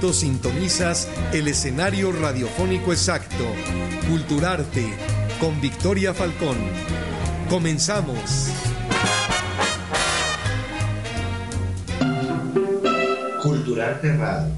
[0.00, 3.44] momento sintonizas el escenario radiofónico exacto,
[4.08, 4.94] Culturarte,
[5.38, 6.56] con Victoria Falcón.
[7.50, 8.48] Comenzamos.
[13.42, 14.54] Culturarte Radio.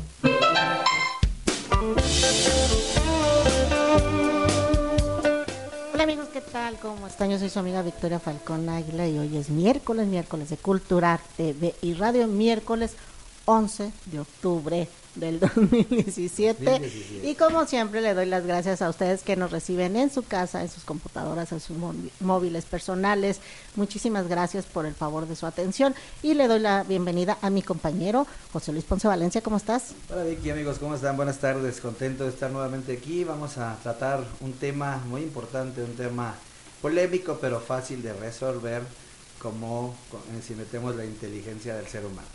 [5.93, 6.77] Hola amigos, ¿qué tal?
[6.77, 7.31] ¿Cómo están?
[7.31, 11.75] Yo soy su amiga Victoria Falcón Águila y hoy es miércoles, miércoles de Culturarte TV
[11.83, 12.95] y Radio, miércoles
[13.47, 15.39] 11 de octubre del
[15.97, 16.65] 2017.
[16.65, 17.29] 2017.
[17.29, 20.63] Y como siempre le doy las gracias a ustedes que nos reciben en su casa,
[20.63, 23.41] en sus computadoras, en sus móvi- móviles personales.
[23.77, 27.63] Muchísimas gracias por el favor de su atención y le doy la bienvenida a mi
[27.63, 29.41] compañero José Luis Ponce Valencia.
[29.43, 29.95] ¿Cómo estás?
[30.11, 31.17] Hola Vicky, amigos, ¿cómo están?
[31.17, 33.25] Buenas tardes, contento de estar nuevamente aquí.
[33.25, 36.35] Vamos a tratar un tema muy importante, un tema
[36.81, 38.83] polémico pero fácil de resolver,
[39.39, 42.27] como co- eh, si metemos la inteligencia del ser humano.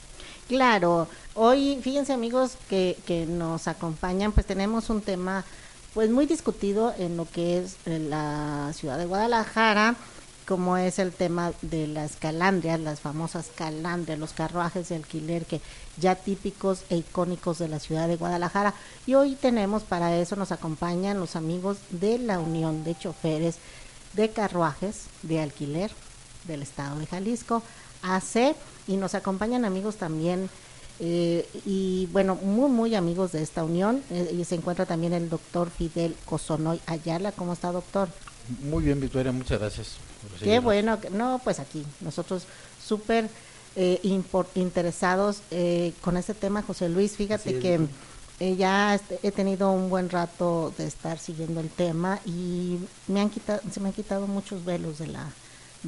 [0.47, 5.43] Claro, hoy fíjense amigos que, que nos acompañan, pues tenemos un tema
[5.93, 9.95] pues muy discutido en lo que es eh, la ciudad de Guadalajara,
[10.47, 15.59] como es el tema de las calandrias, las famosas calandrias, los carruajes de alquiler que
[15.97, 18.73] ya típicos e icónicos de la ciudad de Guadalajara.
[19.05, 23.57] Y hoy tenemos para eso, nos acompañan los amigos de la Unión de Choferes
[24.13, 25.91] de Carruajes de Alquiler
[26.45, 27.61] del Estado de Jalisco,
[28.15, 28.55] AC,
[28.87, 30.49] y nos acompañan amigos también,
[30.99, 35.29] eh, y bueno, muy, muy amigos de esta unión, eh, y se encuentra también el
[35.29, 37.31] doctor Fidel Cosonoy Ayala.
[37.31, 38.09] ¿Cómo está, doctor?
[38.63, 39.97] Muy bien, Victoria, muchas gracias.
[40.41, 42.43] Qué bueno, no, pues aquí, nosotros
[42.83, 43.29] súper
[43.75, 43.99] eh,
[44.55, 47.15] interesados eh, con este tema, José Luis.
[47.15, 52.19] Fíjate es, que ya este- he tenido un buen rato de estar siguiendo el tema
[52.25, 55.27] y me han quitado, se me han quitado muchos velos de la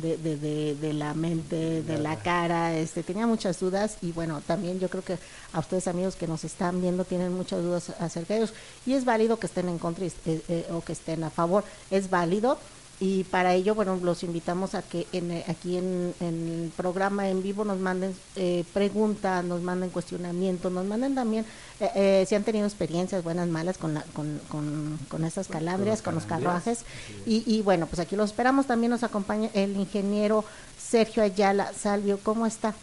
[0.02, 4.42] de, de, de, de la mente, de la cara, este, tenía muchas dudas y bueno,
[4.46, 5.18] también yo creo que
[5.54, 8.54] a ustedes amigos que nos están viendo tienen muchas dudas acerca de ellos.
[8.86, 11.64] Y es válido que estén en contra y- eh, eh, o que estén a favor,
[11.92, 12.58] es válido
[13.00, 17.30] y para ello, bueno, los invitamos a que en, eh, aquí en, en el programa
[17.30, 21.46] en vivo nos manden eh, preguntas, nos manden cuestionamientos, nos manden también
[21.80, 26.02] eh, eh, si han tenido experiencias buenas, malas con, la, con, con, con esas calandrias,
[26.02, 26.84] con los carruajes.
[27.26, 28.68] Y, y bueno, pues aquí los esperamos.
[28.68, 30.44] También nos acompaña el ingeniero
[30.78, 32.20] Sergio Ayala Salvio.
[32.22, 32.74] ¿Cómo está?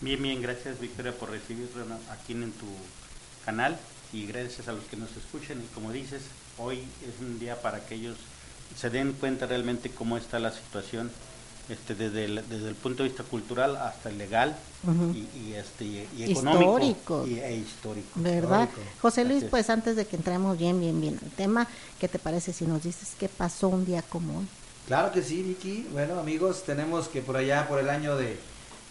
[0.00, 2.66] Bien, bien, gracias Victoria por recibirnos aquí en tu
[3.44, 3.76] canal
[4.12, 5.60] y gracias a los que nos escuchan.
[5.60, 6.22] Y como dices,
[6.56, 8.16] hoy es un día para que ellos
[8.76, 11.10] se den cuenta realmente cómo está la situación
[11.68, 14.56] este, desde, el, desde el punto de vista cultural hasta el legal
[15.12, 17.26] y, y, este, y, y económico Histórico.
[17.26, 18.08] y, e histórico.
[18.14, 18.68] ¿Verdad?
[18.68, 18.90] Histórico.
[19.02, 19.50] José Luis, Así es.
[19.50, 21.68] pues antes de que entremos bien, bien, bien al tema,
[22.00, 24.46] ¿qué te parece si nos dices qué pasó un día como hoy?
[24.86, 25.86] Claro que sí, Vicky.
[25.92, 28.38] Bueno, amigos, tenemos que por allá, por el año de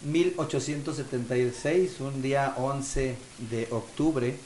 [0.04, 3.16] 1876, un día 11
[3.50, 4.36] de octubre,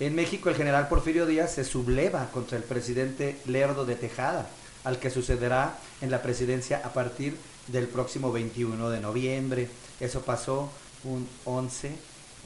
[0.00, 4.48] en México el general Porfirio Díaz se subleva contra el presidente Lerdo de Tejada,
[4.84, 7.36] al que sucederá en la presidencia a partir
[7.68, 9.68] del próximo 21 de noviembre.
[10.00, 10.70] Eso pasó
[11.04, 11.92] un 11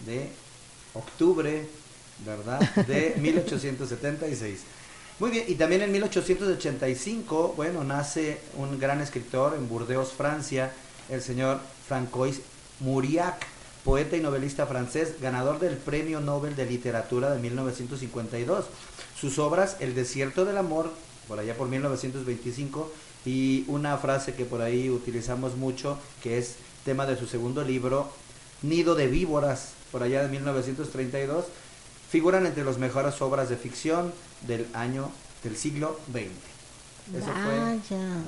[0.06, 0.29] de
[0.94, 1.67] octubre,
[2.25, 2.61] ¿verdad?
[2.87, 4.61] De 1876.
[5.19, 10.73] Muy bien, y también en 1885, bueno, nace un gran escritor en Burdeos, Francia,
[11.09, 12.41] el señor Francois
[12.81, 13.47] Mauriac,
[13.83, 18.67] poeta y novelista francés, ganador del Premio Nobel de Literatura de 1952.
[19.19, 20.93] Sus obras, El desierto del amor,
[21.28, 22.90] por allá por 1925,
[23.25, 28.11] y una frase que por ahí utilizamos mucho, que es tema de su segundo libro,
[28.62, 31.44] Nido de víboras, por allá de 1932,
[32.08, 34.12] figuran entre las mejores obras de ficción
[34.46, 35.11] del año
[35.43, 36.56] del siglo XX.
[37.14, 37.26] Eso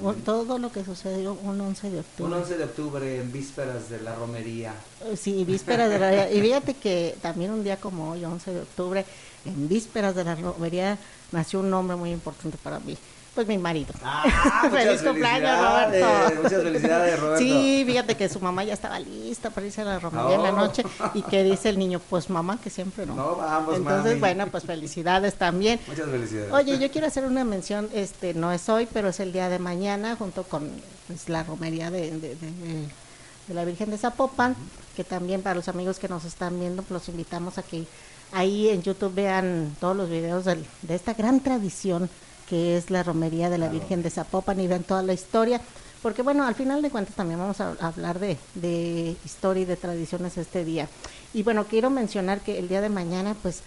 [0.00, 2.32] fue todo lo que sucedió un 11 de octubre.
[2.32, 4.72] Un 11 de octubre en vísperas de la romería.
[5.04, 8.60] Eh, sí, vísperas de la Y fíjate que también un día como hoy, 11 de
[8.60, 9.04] octubre,
[9.44, 10.96] en vísperas de la romería,
[11.32, 12.96] nació un nombre muy importante para mí
[13.38, 13.94] pues mi marido.
[14.02, 16.42] Ah, Feliz cumpleaños, Roberto.
[16.42, 17.38] Muchas felicidades, Roberto.
[17.38, 20.52] Sí, fíjate que su mamá ya estaba lista para irse a la romería en la
[20.52, 20.56] oh.
[20.56, 20.82] noche
[21.14, 23.14] y que dice el niño, pues mamá, que siempre no.
[23.14, 25.78] No, vamos, Entonces, bueno, pues felicidades también.
[25.86, 26.52] Muchas felicidades.
[26.52, 29.60] Oye, yo quiero hacer una mención, este, no es hoy, pero es el día de
[29.60, 30.68] mañana, junto con
[31.06, 34.56] pues, la romería de, de, de, la Virgen de Zapopan,
[34.96, 37.86] que también para los amigos que nos están viendo, pues los invitamos a que
[38.32, 42.08] ahí en YouTube vean todos los videos de esta gran tradición
[42.48, 45.60] que es la romería de la Virgen de Zapopan y ven toda la historia,
[46.02, 49.76] porque bueno, al final de cuentas también vamos a, hablar de, de, historia y de
[49.76, 50.88] tradiciones este día.
[51.34, 53.60] Y bueno, quiero mencionar que el día de mañana pues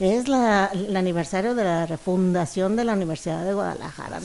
[0.00, 4.20] es la, el aniversario de la refundación de la Universidad de Guadalajara.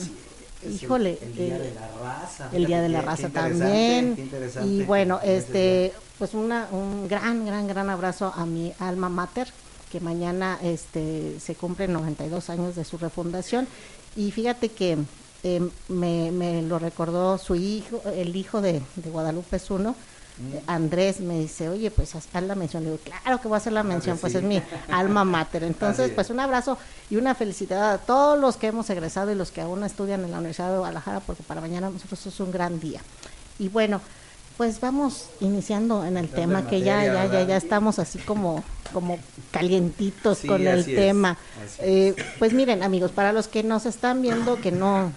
[0.68, 2.48] Híjole, el, Día de la Raza.
[2.52, 4.30] El Día de la Raza también.
[4.64, 5.92] Y bueno, este
[6.22, 9.48] pues una, un gran, gran, gran abrazo a mi alma mater,
[9.90, 13.66] que mañana este, se cumplen 92 años de su refundación.
[14.14, 14.98] Y fíjate que
[15.42, 19.96] eh, me, lo recordó su hijo, el hijo de, Guadalupe Zuno,
[20.38, 20.58] mm.
[20.68, 22.84] Andrés me dice, oye, pues haz la mención.
[22.84, 25.64] Le digo, claro que voy a hacer la mención, pues es mi alma mater.
[25.64, 26.78] Entonces, pues un abrazo
[27.10, 30.30] y una felicidad a todos los que hemos egresado y los que aún estudian en
[30.30, 33.00] la Universidad de Guadalajara, porque para mañana nosotros es un gran día.
[33.58, 34.00] Y bueno,
[34.62, 38.62] pues vamos iniciando en el tema que ya ya ya ya estamos así como
[38.92, 39.18] como
[39.50, 41.36] calientitos con el tema.
[41.80, 45.10] Eh, pues miren amigos, para los que nos están viendo que no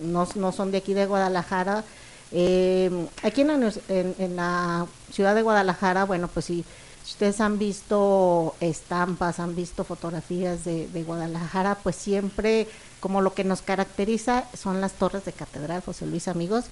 [0.00, 1.82] no, son de aquí de Guadalajara,
[2.30, 2.88] eh,
[3.24, 6.64] aquí en la, en, la ciudad de Guadalajara, bueno pues si
[7.04, 12.68] ustedes han visto estampas, han visto fotografías de, de Guadalajara, pues siempre
[13.04, 16.64] como lo que nos caracteriza son las torres de catedral, José Luis, amigos.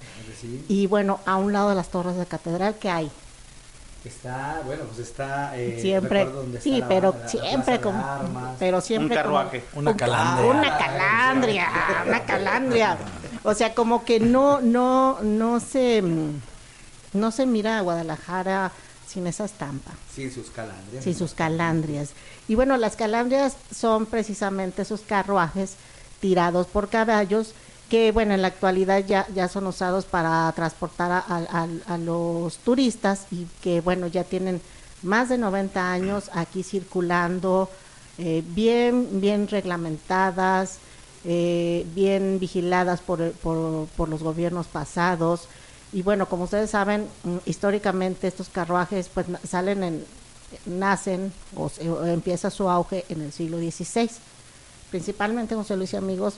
[0.67, 3.11] Y bueno, a un lado de las torres de catedral, ¿qué hay?
[4.03, 5.55] Está, bueno, pues está.
[5.55, 6.27] Eh, siempre,
[6.59, 8.55] sí, pero siempre como.
[8.57, 9.15] Pero siempre.
[9.15, 9.63] Un carruaje.
[9.75, 10.49] una calandria.
[10.49, 11.69] Una calandria,
[12.07, 12.97] una calandria.
[13.43, 16.03] O sea, como que no, no, no se.
[17.13, 18.71] No se mira a Guadalajara
[19.07, 19.91] sin esa estampa.
[20.11, 21.03] Sin sus calandrias.
[21.03, 22.09] Sin sus calandrias.
[22.47, 25.75] Y bueno, las calandrias son precisamente esos carruajes
[26.23, 27.53] tirados por caballos
[27.89, 33.45] que bueno en la actualidad ya, ya son usados para transportar a, los turistas y
[33.61, 34.61] que bueno ya tienen
[35.01, 37.69] más de 90 años aquí circulando
[38.17, 40.77] eh, bien bien reglamentadas
[41.25, 45.47] eh, bien vigiladas por, por, por, los gobiernos pasados.
[45.91, 50.05] Y bueno como ustedes saben mm, históricamente estos carruajes pues salen en
[50.65, 54.09] nacen o, o empieza su auge en el siglo XVI
[54.93, 56.35] principalmente José Luis y amigos,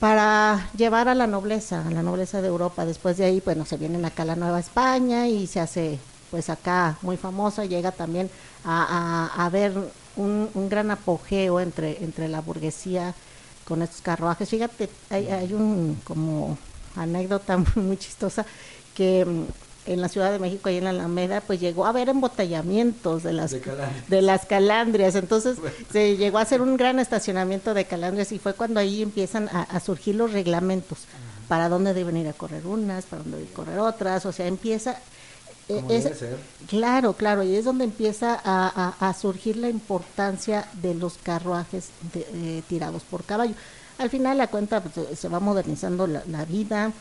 [0.00, 2.84] para llevar a la nobleza, a la nobleza de Europa.
[2.84, 6.00] Después de ahí, bueno, se viene acá a la Nueva España y se hace,
[6.32, 8.28] pues acá muy famosa, llega también
[8.64, 9.74] a, a, ver
[10.16, 13.14] un, un, gran apogeo entre, entre la burguesía
[13.64, 14.48] con estos carruajes.
[14.48, 16.58] Fíjate, hay, hay un como
[16.96, 18.44] anécdota muy chistosa
[18.96, 19.24] que
[19.86, 23.32] en la Ciudad de México, ahí en la Alameda, pues llegó a haber embotellamientos de
[23.32, 23.50] las,
[24.08, 25.14] de, las calandrias.
[25.14, 25.58] Entonces
[25.90, 29.80] se llegó a hacer un gran estacionamiento de calandrias y fue cuando ahí empiezan a,
[29.80, 31.00] surgir los reglamentos
[31.48, 34.26] para dónde deben ir a correr unas, para dónde deben correr otras.
[34.26, 34.96] O sea, empieza...
[35.68, 36.12] Eh,
[36.66, 43.02] claro, claro, y es donde empieza a, surgir la importancia de los carruajes eh, tirados
[43.04, 43.54] por caballo.
[43.98, 46.92] Al final la cuenta pues, se va modernizando la, vida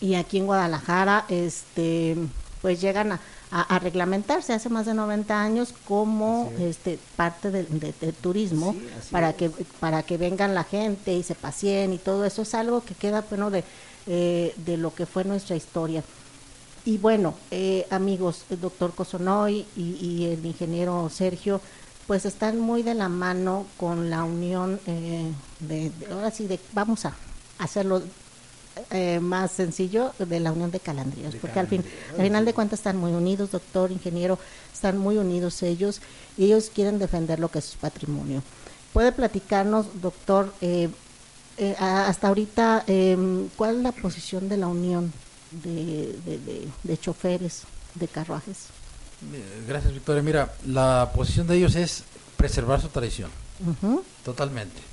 [0.00, 2.16] y aquí en Guadalajara este
[2.60, 4.52] pues llegan a, a, reglamentarse.
[4.52, 8.74] Hace más de 90 años como este parte del turismo
[9.10, 9.50] para que
[9.80, 12.42] para que vengan la gente y se paseen y todo eso.
[12.42, 13.64] Es algo que queda bueno de,
[14.06, 16.02] eh, de lo que fue nuestra historia.
[16.84, 21.60] Y bueno eh, amigos el doctor Cosonoy y, el ingeniero Sergio
[22.06, 27.04] pues están muy de la mano con la unión eh, de, ahora sí de vamos
[27.04, 27.14] a
[27.58, 28.02] hacerlo
[28.90, 31.84] eh, más sencillo de la unión de calandrias, porque al, fin,
[32.16, 34.38] al final de cuentas están muy unidos, doctor, ingeniero,
[34.72, 36.00] están muy unidos ellos
[36.36, 38.42] y ellos quieren defender lo que es su patrimonio.
[38.92, 40.88] ¿Puede platicarnos, doctor, eh,
[41.58, 45.12] eh, hasta ahorita, em, cuál es la posición de la unión
[45.50, 46.14] de,
[46.84, 47.62] de, choferes
[47.94, 48.66] de carruajes?
[49.66, 50.22] Gracias, Victoria.
[50.22, 52.04] Mira, la posición de ellos es
[52.36, 53.30] preservar su tradición,
[54.24, 54.87] totalmente.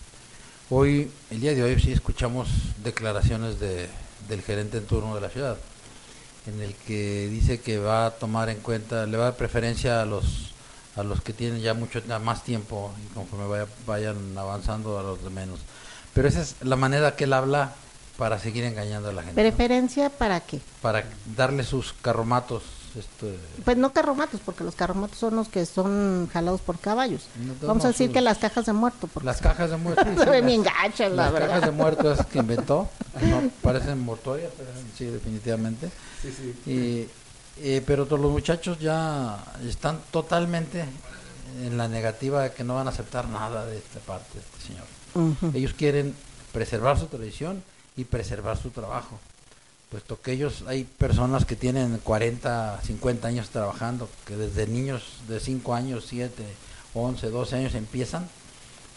[0.72, 2.48] Hoy, el día de hoy, sí escuchamos
[2.84, 3.88] declaraciones de,
[4.28, 5.58] del gerente en turno de la ciudad,
[6.48, 10.02] en el que dice que va a tomar en cuenta, le va a dar preferencia
[10.02, 10.54] a los,
[10.96, 15.24] a los que tienen ya mucho más tiempo y conforme vaya, vayan avanzando a los
[15.24, 15.60] de menos.
[16.16, 17.76] Pero esa es la manera que él habla
[18.18, 19.40] para seguir engañando a la gente.
[19.40, 20.62] ¿Preferencia para qué?
[20.82, 21.04] Para
[21.36, 22.64] darle sus carromatos.
[22.96, 23.38] Este...
[23.64, 27.28] Pues no carromatos, porque los carromatos son los que son jalados por caballos.
[27.62, 29.10] Vamos a decir que las cajas de muerto.
[29.24, 30.04] Las cajas de muerto.
[30.24, 31.48] se ven bien gachas, la las verdad.
[31.48, 32.90] cajas de muerto es que inventó.
[33.22, 35.90] No parecen mortuorias, pero sí, definitivamente.
[36.22, 36.34] Sí,
[36.66, 36.70] sí.
[36.70, 37.10] Y,
[37.64, 40.84] eh, pero todos los muchachos ya están totalmente
[41.64, 44.68] en la negativa de que no van a aceptar nada de esta parte de este
[44.68, 45.56] señor.
[45.56, 46.14] Ellos quieren
[46.52, 47.64] preservar su tradición
[47.96, 49.18] y preservar su trabajo.
[49.96, 55.40] Puesto que ellos, hay personas que tienen 40, 50 años trabajando, que desde niños de
[55.40, 56.44] 5 años, 7,
[56.94, 58.28] 11, 12 años empiezan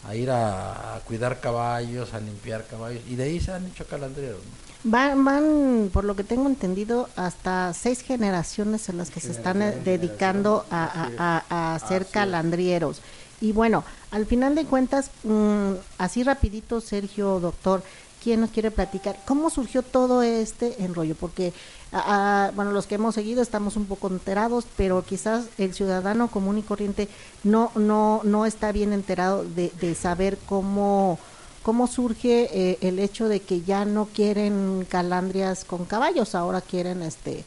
[0.08, 3.86] a ir a, a cuidar caballos, a limpiar caballos, y de ahí se han hecho
[3.86, 4.40] calandreros.
[4.82, 4.90] ¿no?
[4.90, 9.62] Van, van, por lo que tengo entendido, hasta seis generaciones en las que se están
[9.62, 12.06] eh, dedicando a, a- a- es.
[12.08, 13.02] calandrieros.
[13.40, 17.84] Y bueno, al final de cuentas, mm, así rapidito, Sergio, doctor,
[18.28, 19.18] ¿quién nos quiere platicar?
[19.24, 21.14] ¿Cómo surgió todo este enrollo?
[21.14, 21.54] Porque,
[21.94, 26.58] ah, bueno, los que hemos seguido estamos un poco enterados, pero quizás el ciudadano común
[26.58, 27.08] y corriente
[27.42, 31.18] no, no, no está bien enterado de, de saber cómo
[31.62, 37.02] cómo surge eh, el hecho de que ya no quieren calandrias con caballos, ahora quieren
[37.02, 37.44] este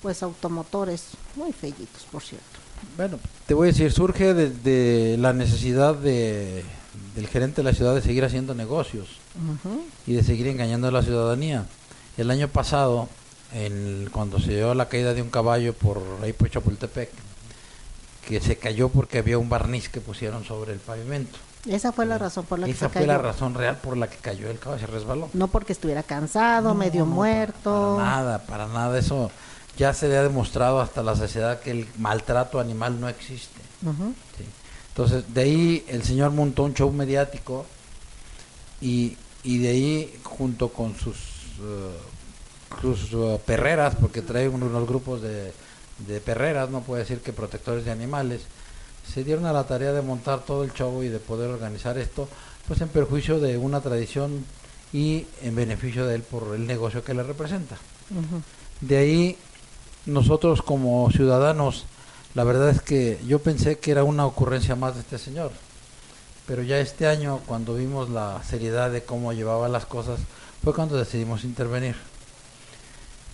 [0.00, 2.46] pues automotores muy fellitos, por cierto.
[2.96, 6.64] Bueno, te voy a decir, surge desde la necesidad de,
[7.14, 9.23] del gerente de la ciudad de seguir haciendo negocios
[10.06, 11.66] Y de seguir engañando a la ciudadanía.
[12.16, 13.08] El año pasado,
[13.52, 17.10] en- cuando se dio la caída de un caballo por ahí por Chapultepec,
[18.28, 21.38] que se cayó porque había un barniz que pusieron sobre el pavimento.
[21.68, 23.22] Esa fue la razón por la que Esa se fue la cayó.
[23.28, 25.28] razón real por la que cayó el caballo, se resbaló.
[25.32, 27.94] No porque estuviera cansado, No, medio no, muerto.
[27.96, 28.98] Para, nada, para nada.
[28.98, 29.30] Eso
[29.76, 33.60] ya se le ha demostrado hasta la sociedad que el maltrato animal no existe.
[33.82, 34.44] Sí.
[34.88, 37.66] Entonces, de ahí el señor montó un show mediático
[38.84, 41.16] y, y de ahí, junto con sus,
[41.60, 41.96] eh,
[42.80, 45.52] sus eh, perreras, porque trae uno- unos grupos de,
[46.06, 48.42] de perreras, no puede decir que protectores de animales,
[49.12, 52.28] se dieron a la tarea de montar todo el show y de poder organizar esto,
[52.66, 54.44] pues en perjuicio de una tradición
[54.92, 57.76] y en beneficio de él por el negocio que le representa.
[58.80, 59.36] De ahí
[60.06, 61.84] nosotros como ciudadanos,
[62.34, 65.52] la verdad es que yo pensé que era una ocurrencia más de este señor,
[66.46, 70.20] pero ya este año cuando vimos la seriedad de cómo llevaba las cosas,
[70.62, 71.96] fue cuando decidimos intervenir.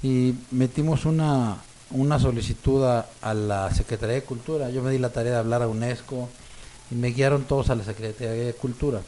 [0.03, 1.59] Y metimos una,
[1.91, 5.63] una solicitud a, a la Secretaría de Cultura, yo me di la tarea de hablar
[5.63, 6.29] a UNESCO
[6.91, 9.01] y me guiaron todos a la Secretaría de Cultura.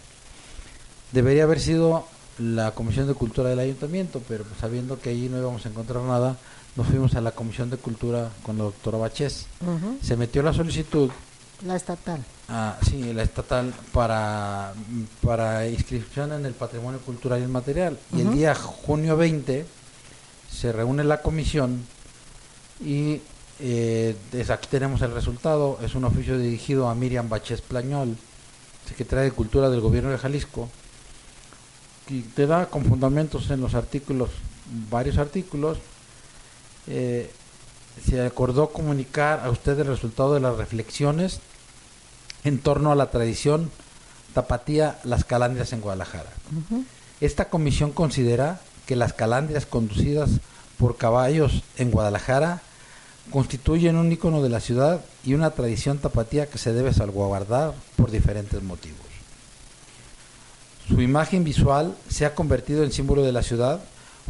[1.12, 2.06] Debería haber sido
[2.38, 6.02] la Comisión de Cultura del Ayuntamiento, pero pues, sabiendo que allí no íbamos a encontrar
[6.02, 6.36] nada,
[6.76, 9.46] nos fuimos a la Comisión de Cultura con la doctora Bachés.
[9.60, 9.98] Ujú.
[10.02, 11.10] Se metió la solicitud,
[11.66, 12.24] La estatal.
[12.48, 14.72] ah, sí, la estatal, para,
[15.22, 17.98] para inscripción en el Patrimonio Cultural Inmaterial.
[18.12, 19.64] Y el día junio 20
[20.50, 21.84] se reúne la comisión
[22.84, 23.20] y
[23.60, 25.78] eh, des- aquí tenemos el resultado.
[25.84, 28.16] Es un oficio dirigido a Miriam Bachés Plañol,
[28.88, 30.68] secretaria de Cultura del Gobierno de Jalisco,
[32.08, 34.30] y te da con fundamentos en los artículos,
[34.90, 35.78] varios artículos.
[36.88, 37.30] eh,
[38.08, 41.40] se acordó comunicar a usted el resultado de las reflexiones
[42.44, 43.70] en torno a la tradición
[44.34, 46.30] tapatía Las Calandrias en Guadalajara.
[47.20, 50.30] Esta comisión considera que las calandrias conducidas
[50.78, 52.62] por caballos en Guadalajara
[53.30, 58.10] constituyen un icono de la ciudad y una tradición tapatía que se debe salvaguardar por
[58.10, 58.98] diferentes motivos.
[60.88, 63.80] Su imagen visual se ha convertido en símbolo de la ciudad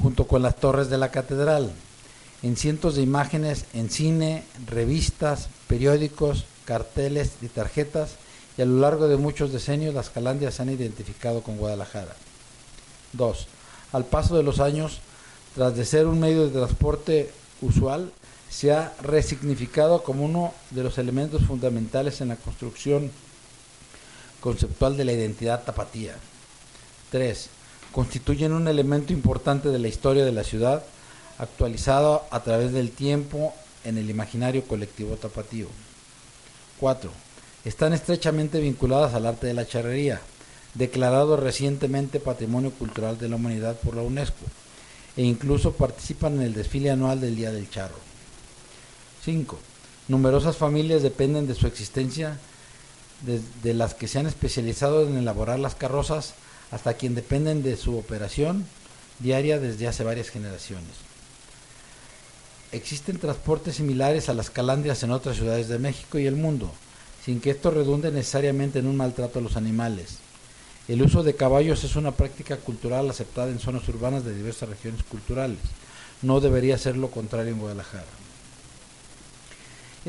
[0.02, 1.73] junto con las torres de la catedral,
[2.42, 8.16] en cientos de imágenes en cine, revistas, periódicos, carteles y tarjetas
[8.57, 12.14] y a lo largo de muchos decenios las calandrias se han identificado con Guadalajara.
[13.12, 13.47] 2.
[13.92, 15.00] Al paso de los años,
[15.54, 18.12] tras de ser un medio de transporte usual,
[18.50, 23.11] se ha resignificado como uno de los elementos fundamentales en la construcción
[24.40, 26.14] conceptual de la identidad tapatía.
[27.11, 27.49] 3.
[27.92, 30.85] Constituyen un elemento importante de la historia de la ciudad,
[31.38, 33.54] actualizado a través del tiempo
[33.85, 35.66] en el imaginario colectivo tapatío.
[36.83, 37.12] 4.
[37.65, 40.21] Están estrechamente vinculadas al arte de la charrería,
[40.75, 44.45] declarado recientemente Patrimonio Cultural de la Humanidad por la UNESCO,
[45.17, 47.95] e incluso participan en el desfile anual del Día del Charro.
[49.25, 49.57] 5.
[50.09, 52.41] Numerosas familias dependen de su existencia,
[53.21, 56.35] desde las que se han especializado en elaborar las carrozas
[56.73, 58.67] hasta quien dependen de su operación
[59.21, 61.12] diaria desde hace varias generaciones.
[62.73, 66.73] Existen transportes similares a las calandrias en otras ciudades de México y el mundo.
[67.25, 70.19] sin que esto redunde necesariamente en un maltrato a los animales.
[70.88, 75.05] El uso de caballos es una práctica cultural aceptada en zonas urbanas de diversas regiones
[75.05, 75.59] culturales.
[76.23, 78.05] No debería ser lo contrario en Guadalajara.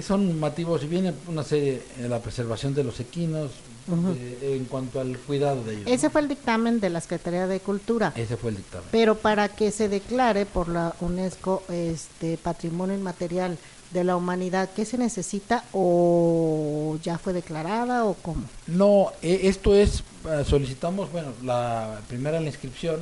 [0.02, 3.52] Son motivos, y viene una serie la preservación de los equinos,
[3.88, 5.88] eh, en cuanto al cuidado de ellos.
[5.88, 8.14] Ese fue el dictamen de la Secretaría de Cultura.
[8.16, 8.88] Ese fue el dictamen.
[8.92, 13.58] Pero para que se declare por la UNESCO este patrimonio inmaterial
[13.92, 18.46] de la humanidad, ¿qué se necesita o ya fue declarada o cómo?
[18.68, 23.00] No, e, esto es, eh, solicitamos, bueno, la primera la inscripción,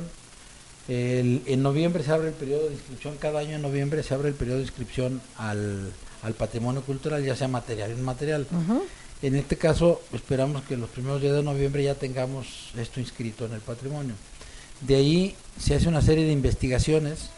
[0.88, 4.34] en noviembre se abre el periodo de inscripción, cada año en noviembre se abre el
[4.34, 5.92] periodo de inscripción al,
[6.36, 8.46] patrimonio cultural, ya sea material o inmaterial.
[9.22, 13.52] En este caso, esperamos que los primeros días de noviembre ya tengamos esto inscrito en
[13.52, 14.14] el patrimonio.
[14.80, 17.30] De ahí se hace una serie de investigaciones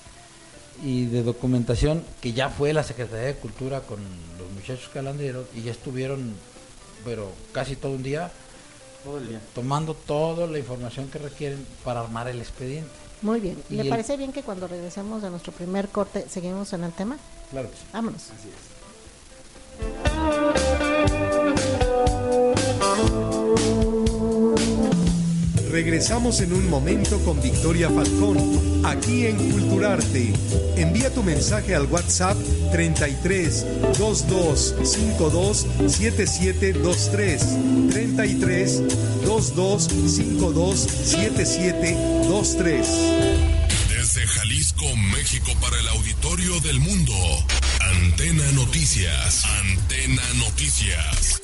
[0.83, 3.99] y de documentación que ya fue la Secretaría de Cultura con
[4.39, 6.35] los muchachos calandreros y ya estuvieron,
[7.05, 8.33] pero casi todo un día,
[9.05, 9.41] todo el día.
[9.55, 12.91] tomando toda la información que requieren para armar el expediente.
[13.21, 13.63] Muy bien.
[13.69, 17.19] ¿Le parece bien que cuando regresemos a nuestro primer corte seguimos en el tema?
[17.51, 17.85] Claro que sí.
[17.93, 18.23] Vámonos.
[18.23, 20.14] Así es.
[25.75, 28.39] Regresamos en un momento con Victoria Falcón,
[28.85, 30.33] aquí en Culturarte.
[30.77, 32.37] Envía tu mensaje al WhatsApp
[32.71, 33.67] 33
[33.99, 37.91] 22 52 7723.
[37.91, 38.83] 33
[39.27, 42.89] 22 52 7723.
[43.89, 47.15] Desde Jalisco, México, para el auditorio del mundo.
[47.81, 49.45] Antena Noticias.
[49.45, 51.44] Antena Noticias.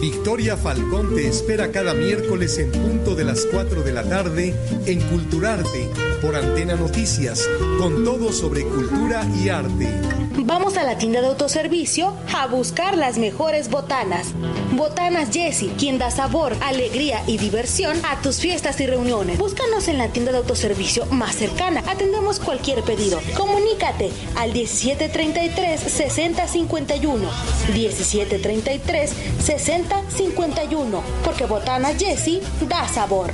[0.00, 4.54] Victoria Falcón te espera cada miércoles en punto de las 4 de la tarde
[4.86, 5.90] en Culturarte
[6.26, 9.88] por Antena Noticias, con todo sobre cultura y arte.
[10.38, 14.32] Vamos a la tienda de autoservicio a buscar las mejores botanas.
[14.72, 19.38] Botanas Jessie, quien da sabor, alegría y diversión a tus fiestas y reuniones.
[19.38, 21.84] Búscanos en la tienda de autoservicio más cercana.
[21.86, 23.20] Atendemos cualquier pedido.
[23.36, 27.30] Comunícate al 1733 6051.
[27.72, 29.12] 1733
[29.44, 31.02] 6051.
[31.24, 33.30] Porque Botanas Jessie da sabor.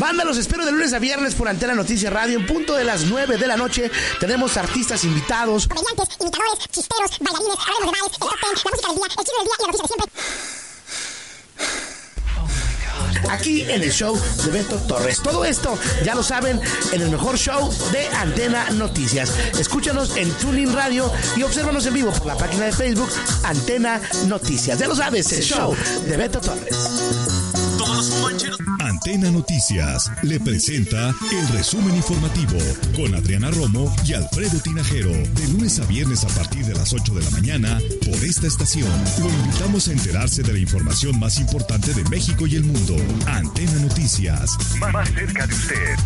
[0.00, 2.38] Banda, los espero de lunes a viernes por Antena Noticias Radio.
[2.38, 5.68] En punto de las 9 de la noche tenemos artistas invitados.
[5.68, 9.24] Comediantes, imitadores, chisteros, bailarines, hablemos de bares, el top ten, la música del día, el
[9.26, 10.10] chino del día y la noticia de siempre.
[13.30, 15.20] Aquí en el show de Beto Torres.
[15.22, 16.58] Todo esto, ya lo saben,
[16.92, 19.34] en el mejor show de Antena Noticias.
[19.58, 23.10] Escúchanos en Tuning Radio y obsérvanos en vivo por la página de Facebook
[23.44, 24.78] Antena Noticias.
[24.78, 26.74] Ya lo sabes, el show de Beto Torres.
[28.80, 32.58] Antena Noticias le presenta el resumen informativo
[32.96, 37.12] con Adriana Romo y Alfredo Tinajero de lunes a viernes a partir de las 8
[37.12, 38.90] de la mañana por esta estación.
[39.18, 42.96] Lo invitamos a enterarse de la información más importante de México y el mundo.
[43.26, 45.96] Antena Noticias, más cerca de usted.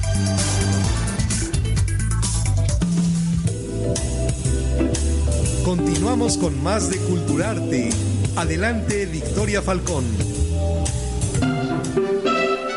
[5.65, 7.91] Continuamos con más de Culturarte.
[8.37, 10.34] Adelante, Victoria Falcón.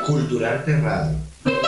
[0.08, 1.67] Culturarte Radio.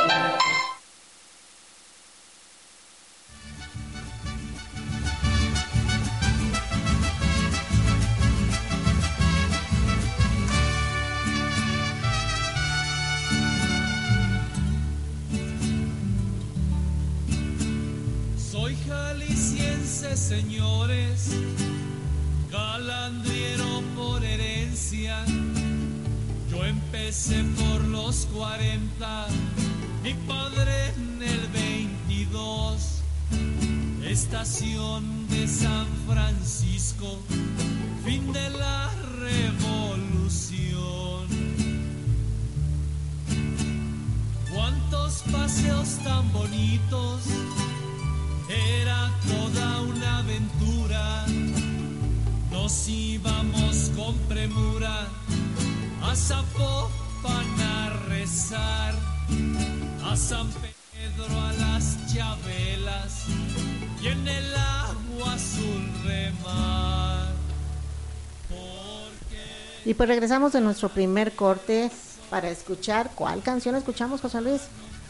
[69.99, 71.91] Pues regresamos de nuestro primer corte
[72.29, 74.61] para escuchar cuál canción escuchamos, José Luis.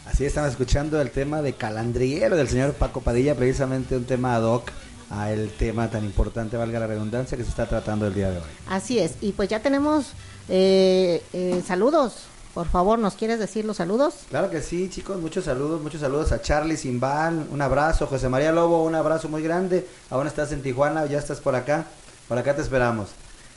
[0.04, 4.42] Así estamos escuchando el tema de Calandriero del señor Paco Padilla, precisamente un tema ad
[4.42, 4.72] hoc
[5.08, 8.38] a el tema tan importante, valga la redundancia, que se está tratando el día de
[8.38, 8.44] hoy.
[8.68, 10.06] Así es, y pues ya tenemos
[10.48, 12.24] eh, eh, saludos.
[12.52, 14.14] Por favor, ¿nos quieres decir los saludos?
[14.28, 18.50] Claro que sí, chicos, muchos saludos, muchos saludos a Charlie Simbal, un abrazo, José María
[18.50, 21.86] Lobo, un abrazo muy grande, aún estás en Tijuana, ya estás por acá,
[22.26, 23.10] por acá te esperamos.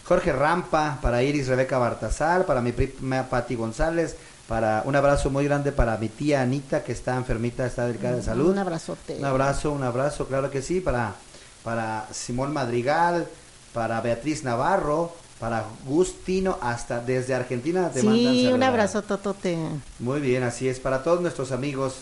[0.06, 4.16] Jorge Rampa, para Iris Rebeca Bartazal, para mi prima Pati González,
[4.48, 8.24] para un abrazo muy grande para mi tía Anita que está enfermita, está delicada de
[8.24, 8.50] salud.
[8.52, 9.16] Un abrazote.
[9.18, 11.16] Un abrazo, un abrazo, claro que sí, para,
[11.64, 13.28] para Simón Madrigal,
[13.74, 18.70] para Beatriz Navarro, para Gustino, hasta desde Argentina te mandan Sí, un saludar.
[18.70, 19.58] abrazo, Totote.
[20.00, 21.96] Muy bien, así es, para todos nuestros amigos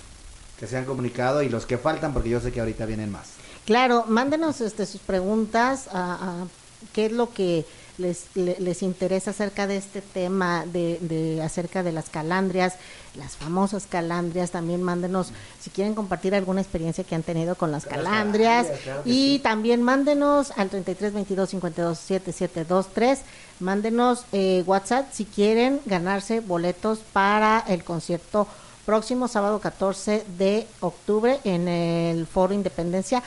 [0.60, 3.30] que se han comunicado y los que faltan, porque yo sé que ahorita vienen más.
[3.66, 6.34] Claro, mándenos este, sus preguntas a, a
[6.94, 7.66] qué es lo que
[7.98, 12.74] les, le- les interesa acerca de este tema, de, de acerca de las calandrias,
[13.16, 14.52] las famosas calandrias.
[14.52, 18.68] También mándenos si quieren compartir alguna experiencia que han tenido con las calandrias.
[18.84, 19.40] claro y sí.
[19.44, 23.20] también mándenos al 33 22 52 7723.
[23.60, 28.48] Mándenos eh, WhatsApp si quieren ganarse boletos para el concierto
[28.86, 33.22] próximo sábado 14 de octubre en el Foro Independencia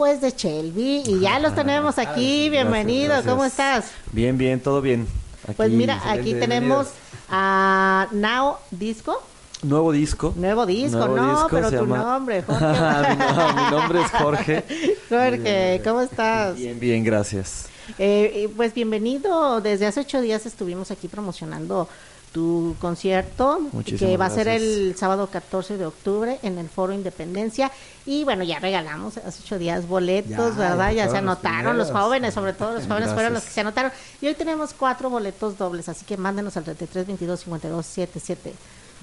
[0.00, 3.30] pues de Shelby y ya los tenemos aquí, bienvenido, gracias.
[3.30, 3.90] ¿cómo estás?
[4.12, 5.06] Bien, bien, todo bien.
[5.44, 6.86] Aquí, Pues mira, aquí tenemos
[7.28, 9.22] a Now Disco,
[9.62, 10.32] Nuevo disco.
[10.36, 12.64] nuevo disco, Nuevo no, disco, pero tu llama- nombre, Jorge.
[13.10, 14.64] mi, no- mi nombre es Jorge.
[15.10, 16.56] Jorge, ¿cómo estás?
[16.56, 17.66] Bien, bien, gracias.
[17.98, 21.90] Eh, pues bienvenido, desde hace ocho días estuvimos aquí promocionando
[22.32, 26.92] tu concierto, Muchísimas que va a ser el sábado 14 de octubre en el Foro
[26.92, 27.70] Independencia.
[28.06, 30.90] Y bueno, ya regalamos hace ocho días boletos, Ya, ¿verdad?
[30.90, 33.60] ya Ya se los anotaron los, jóvenes, sobre todo los jóvenes fueron los que se
[33.60, 33.92] anotaron.
[34.20, 38.54] Y hoy tenemos cuatro boletos dobles, así que mándenos al 33 22 52 77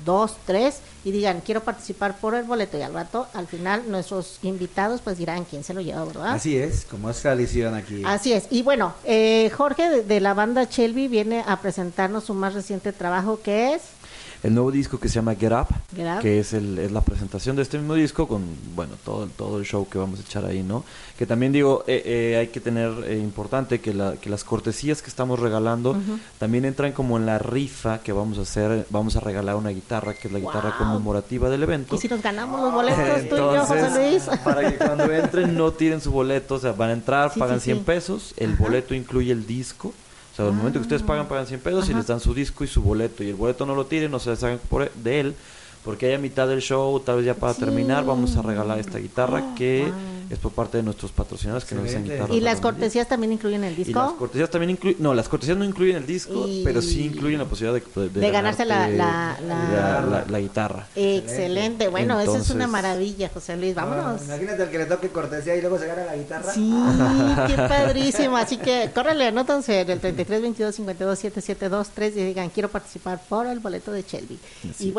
[0.06, 2.78] 2, 3 y digan, quiero participar por el boleto.
[2.78, 6.30] Y al rato, al final, nuestros invitados pues dirán quién se lo lleva, ¿verdad?
[6.30, 8.04] Así es, como es tradición aquí.
[8.06, 8.48] Así es.
[8.50, 12.94] Y bueno, eh, Jorge de, de la banda Shelby viene a presentarnos su más reciente
[12.94, 13.82] trabajo que es
[14.44, 16.22] El nuevo disco que se llama Get Up, Get Up.
[16.22, 18.44] que es, el, es la presentación de este mismo disco con,
[18.76, 20.84] bueno, todo, todo el show que vamos a echar ahí, ¿no?
[21.18, 25.02] Que también digo, eh, eh, hay que tener eh, importante que, la, que las cortesías
[25.02, 26.20] que estamos regalando Ujú.
[26.38, 30.14] también entran como en la rifa que vamos a hacer, vamos a regalar una guitarra,
[30.14, 30.78] que es la guitarra Wow.
[30.88, 31.96] conmemorativa del evento.
[31.96, 34.40] Y si nos ganamos los boletos, tú y yo, José Entonces, Luis.
[34.44, 37.60] para que cuando entren no tiren su boleto, o sea, van a entrar, Sí, pagan
[37.60, 37.84] sí, 100 sí.
[37.86, 39.94] pesos, el boleto incluye el disco.
[40.38, 42.68] Sea, al momento que ustedes pagan, pagan 100 pesos y les dan su disco y
[42.68, 43.24] su boleto.
[43.24, 45.36] Y el boleto no lo tiren, no se deshagan por- de él,
[45.84, 47.60] porque ahí a mitad del show, tal vez ya para Sí.
[47.62, 49.94] terminar, vamos a regalar esta guitarra Oh, que wow.
[50.30, 52.14] Es por parte de nuestros patrocinadores que nos hacen Excelente.
[52.24, 52.38] guitarras.
[52.38, 54.16] Y las cortesías también incluyen el Y las disco.
[54.18, 57.46] cortesías también incluyen, no, las cortesías no incluyen el disco, Y- pero sí incluyen la
[57.46, 60.88] posibilidad de, De ganarse la- la- la- la- la guitarra.
[60.96, 61.88] Excelente.
[61.88, 63.76] Bueno, eso es una Entonces- maravilla, José Luis.
[63.76, 64.22] Vámonos.
[64.22, 66.54] Ah, imagínate al que le toque cortesía y luego se gana la guitarra.
[66.54, 66.74] Sí,
[67.48, 68.38] qué padrísimo.
[68.38, 73.60] Así que córrele, anótanse del 33 22 52 7723 y digan, quiero participar por el
[73.60, 74.40] boleto de Shelby.
[74.70, 74.94] Así y es.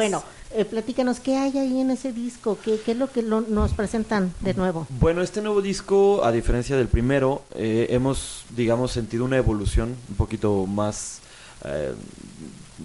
[0.54, 2.58] Eh, platícanos, ¿qué hay ahí en ese disco?
[2.64, 4.86] ¿Qué, qué es lo que lo- nos presentan de nuevo?
[5.00, 10.14] Bueno, este nuevo disco, a diferencia del primero, eh, hemos, digamos, sentido una evolución un
[10.16, 11.20] poquito más,
[11.64, 11.92] eh,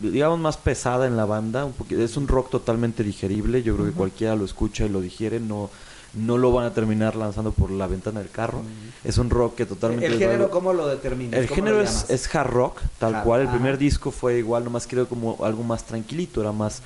[0.02, 1.66] digamos, más pesada en la banda.
[1.66, 3.64] Un poqui- es un rock totalmente digerible.
[3.64, 5.40] Yo creo que cualquiera lo escucha y lo digiere.
[5.40, 5.70] No,
[6.16, 8.62] no lo van a terminar lanzando por la ventana del carro.
[9.04, 10.06] Es un rock que totalmente...
[10.06, 11.40] ¿El género cómo lo determinas?
[11.40, 13.42] el ¿Cómo género es, hard rock, tal Hard- cual.
[13.42, 13.52] El ah.
[13.54, 16.82] primer disco fue igual, nomás quiero como algo más tranquilito, era más,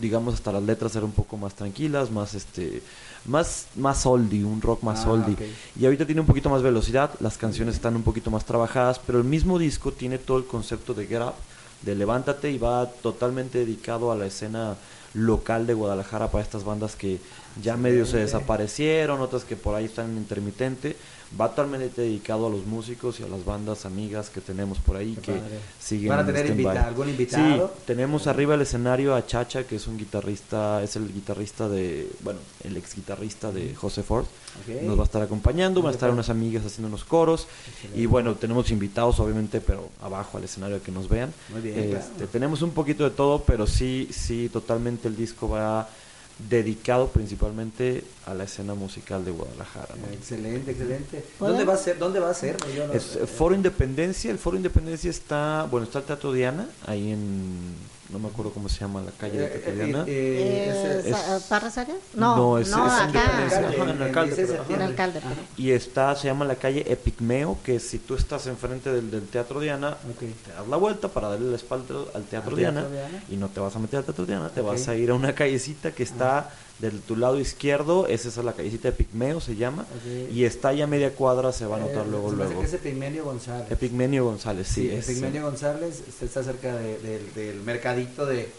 [0.00, 2.82] digamos, hasta las letras eran un poco más tranquilas, más este,
[3.26, 5.36] más, más oldie, un rock más Ah, oldie.
[5.78, 9.18] Y ahorita tiene un poquito más velocidad, las canciones están un poquito más trabajadas, pero
[9.18, 11.34] el mismo disco tiene todo el concepto de Get Up,
[11.82, 14.76] de Levántate y va totalmente dedicado a la escena
[15.14, 17.18] local de Guadalajara para estas bandas que
[17.62, 20.96] ya medio se desaparecieron, otras que por ahí están en intermitente.
[21.40, 25.14] Va totalmente dedicado a los músicos y a las bandas amigas que tenemos por ahí
[25.16, 25.58] Qué que padre.
[25.80, 27.66] siguen ¿Van a en tener invita- algún invitado?
[27.76, 32.08] Sí, tenemos arriba el escenario a Chacha, que es un guitarrista, es el guitarrista de,
[32.20, 34.26] bueno, el ex guitarrista de José Ford.
[34.84, 37.46] Nos va a estar acompañando, van a estar unas amigas haciendo unos coros.
[37.68, 38.00] Excelente.
[38.00, 41.32] Y bueno, tenemos invitados, obviamente, pero abajo al escenario que nos vean.
[41.50, 42.28] Muy bien, Este, claro.
[42.32, 45.88] Tenemos un poquito de todo, pero sí, sí, totalmente el disco va
[46.38, 49.94] dedicado principalmente a la escena musical de Guadalajara.
[49.96, 50.12] ¿no?
[50.12, 51.24] Excelente, excelente.
[51.38, 51.52] ¿Puedo?
[51.52, 51.98] ¿Dónde va a ser?
[51.98, 52.56] ¿Dónde va a ser?
[52.74, 53.26] Yo no Es sé.
[53.26, 57.74] Foro Independencia, el Foro Independencia está, bueno, está el Teatro Diana, ahí en,
[58.10, 60.04] no me acuerdo cómo se llama la calle de Eh, Teatro eh, Diana.
[60.06, 61.14] eh, Eh,
[61.48, 61.98] ¿Parras Arias?
[62.14, 63.04] No, No, es- no, es acá.
[63.04, 64.84] Alcalde, ajá, en en Alcalde, 16 de pero- En septiembre.
[64.86, 65.18] alcalde.
[65.18, 65.28] Ajá.
[65.30, 69.26] pero- Y está, se llama la calle Epigmeo, que si tú estás enfrente del, del
[69.28, 70.20] Teatro Diana, Ok.
[70.44, 73.24] te das la vuelta para darle la espalda al Teatro, Al Diana, Teatro Diana.
[73.28, 75.34] y no te vas a meter al Teatro Diana, te vas a ir a una
[75.34, 79.86] callecita que está De tu lado izquierdo, esa es la callecita de Pigmeo, se llama.
[80.30, 82.60] Y está ya a media cuadra, se va a notar Eh, luego, luego.
[82.60, 83.70] que es Epigmenio González.
[83.70, 84.82] Epigmenio González, sí.
[84.82, 88.50] Sí, es, Epigmenio González está cerca de- del- del mercadito de,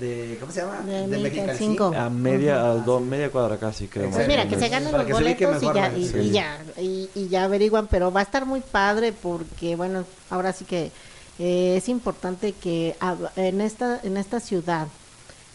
[0.00, 0.80] de ¿cómo se llama?
[0.80, 1.92] De de México.
[1.94, 4.08] A media, a do- media cuadra casi, creo.
[4.10, 6.18] Pues mira, que se Para los boletos y ya, y, Sí.
[6.20, 10.54] y ya, y, y ya averiguan, pero va a estar muy padre porque, bueno, ahora
[10.54, 10.90] sí que
[11.38, 14.88] eh, es importante que hab- en esta, en esta ciudad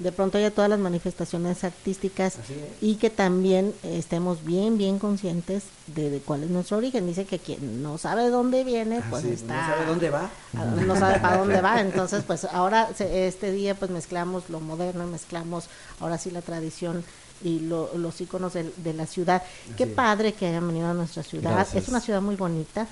[0.04, 2.36] de pronto haya todas las manifestaciones artísticas
[2.82, 7.08] y que también estemos bien, bien conscientes de, de cuál es nuestro origen.
[7.08, 9.56] Dice que quien no sabe dónde viene, Ah, pues sí, está...
[9.56, 10.30] No sabe dónde va.
[10.58, 14.60] a- no sabe para dónde va, entonces pues ahora se- este día pues mezclamos lo
[14.60, 15.66] moderno, mezclamos
[16.00, 17.04] ahora sí la tradición
[17.44, 19.44] y lo- los íconos del- de, la ciudad.
[19.78, 19.89] Qué es.
[19.89, 21.84] padre que hayan venido a nuestra ciudad, Gracias.
[21.84, 22.88] es una ciudad muy bonita.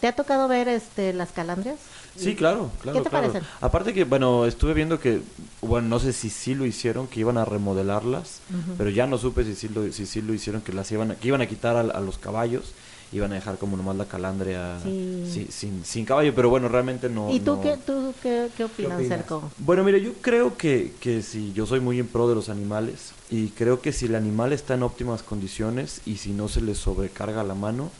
[0.00, 1.76] ¿Te ha tocado ver este las calandrias?
[2.18, 2.98] Sí, claro, claro.
[2.98, 3.28] ¿Qué te claro.
[3.28, 3.48] parecen?
[3.60, 5.20] Aparte que, bueno, estuve viendo que,
[5.62, 8.40] bueno, no sé si sí lo hicieron, que iban a remodelarlas,
[8.76, 11.14] pero ya no supe si sí lo, si sí lo hicieron, que las iban a,
[11.14, 12.72] que iban a quitar a, a los caballos,
[13.12, 15.22] iban a dejar como nomás la calandria Sí.
[15.26, 17.30] sí, sin, sin caballo, pero bueno, realmente no.
[17.30, 19.18] ¿Y tú no- qué tú qué, qué opinas, opinas?
[19.18, 19.50] Cerco?
[19.58, 23.12] Bueno, mire, yo creo que, que si yo soy muy en pro de los animales
[23.30, 26.74] y creo que si el animal está en óptimas condiciones y si no se le
[26.74, 27.90] sobrecarga la mano,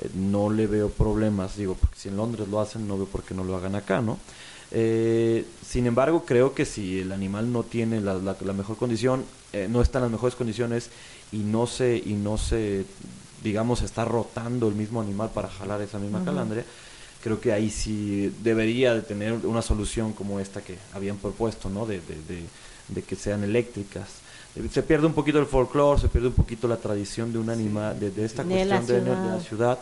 [0.00, 1.56] eh, no le veo problemas.
[1.56, 4.00] Digo, porque si en Londres lo hacen, no veo por qué no lo hagan acá,
[4.00, 4.18] ¿no?
[4.70, 9.24] Eh, sin embargo, creo que si el animal no tiene la, la- la mejor condición,
[9.52, 10.90] eh, no está en las mejores condiciones
[11.32, 12.84] y no se, y no se,
[13.42, 16.26] digamos, está rotando el mismo animal para jalar esa misma Ujú.
[16.26, 16.64] calandria,
[17.22, 21.86] creo que ahí sí debería de tener una solución como esta que habían propuesto, ¿no?
[21.86, 22.42] De, de, de,
[22.88, 24.08] de que sean eléctricas.
[24.72, 27.98] Se pierde un poquito el folclore, se pierde un poquito la tradición de un animal,
[28.00, 29.40] de, de esta De cuestión de, de la ciudad.
[29.40, 29.78] ciudad.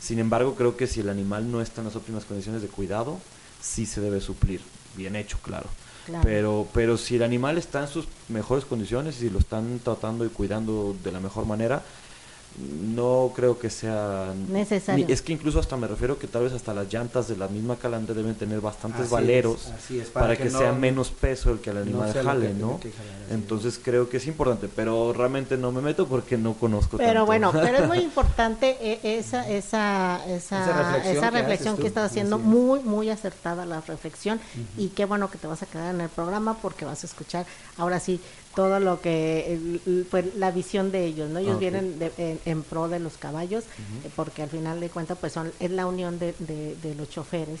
[0.00, 3.18] Sin embargo, creo que si el animal no está en las óptimas condiciones de cuidado,
[3.60, 4.60] sí se debe suplir.
[4.96, 5.66] Bien hecho, claro.
[6.06, 6.24] Claro.
[6.24, 10.24] Pero, pero si el animal está en sus mejores condiciones y si lo están tratando
[10.24, 11.82] y cuidando de la mejor manera,
[12.58, 15.06] no creo que sea Necesario.
[15.06, 17.48] ni- es que incluso hasta me refiero que tal vez hasta las llantas de la
[17.48, 20.58] misma calandria deben tener bastantes Así valeros es, así es, para, para que, que no-
[20.58, 22.78] sea menos peso el que el no animal que jale, ¿no?
[22.80, 26.54] que jalar, así Entonces creo que es importante, pero realmente no me meto porque no
[26.54, 27.26] conozco Pero tanto.
[27.26, 32.10] bueno, pero es muy importante eh, esa esa esa, Esa reflexión esa que reflexión estás
[32.10, 34.40] haciendo, así muy muy acertada la reflexión
[34.76, 37.46] y qué bueno que te vas a quedar en el programa porque vas a escuchar
[37.78, 38.20] ahora sí
[38.54, 41.38] todo lo que el- pues la visión de ellos, ¿no?
[41.38, 43.64] Ellos vienen de- en, en pro de los caballos
[44.16, 47.60] porque al final de cuentas pues son es la unión de, de, de los choferes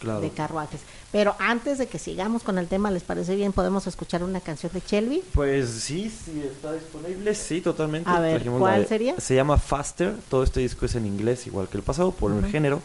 [0.00, 0.20] Claro.
[0.20, 0.80] de carruajes.
[1.12, 3.52] Pero antes de que sigamos con el tema, ¿les parece bien?
[3.52, 5.22] ¿Podemos escuchar una canción de Shelby?
[5.32, 8.10] Pues sí, sí, está disponible, sí, totalmente.
[8.10, 9.20] A ver, ¿cuál sería?
[9.20, 12.44] Se llama Faster, todo este disco es en inglés, igual que el pasado, por el
[12.50, 12.82] género,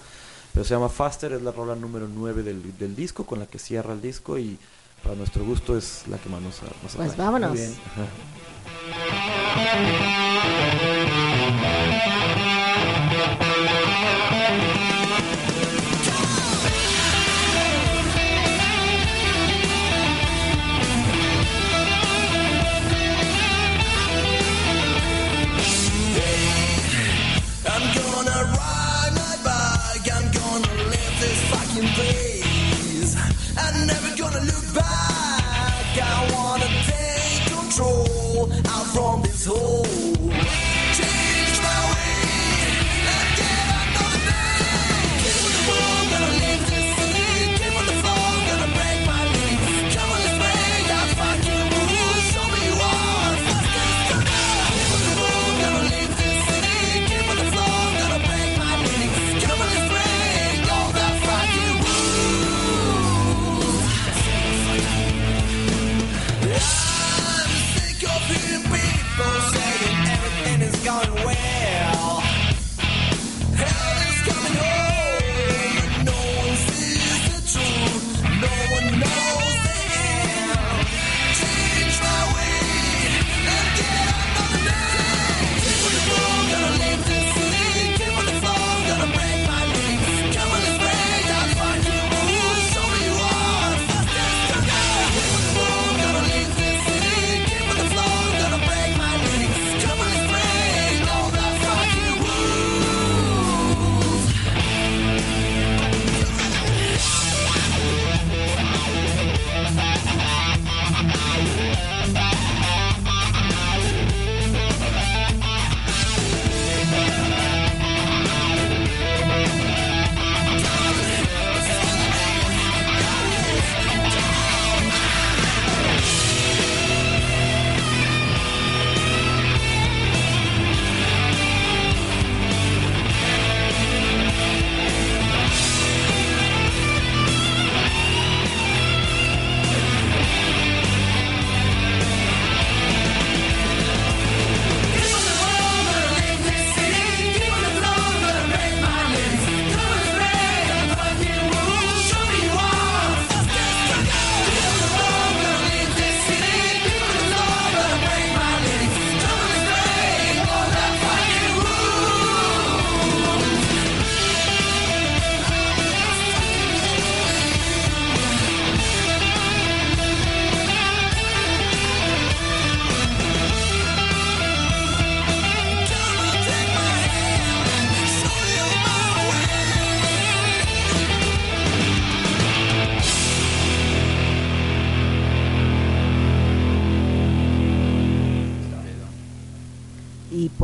[0.54, 3.58] pero se llama Faster, es la rola número 9 del, del disco, con la que
[3.58, 4.60] cierra el disco y
[5.04, 7.26] para nuestro gusto es la que más nos, nos Pues atrae.
[7.26, 7.50] vámonos.
[7.52, 7.76] Muy bien.
[7.96, 8.06] Ajá.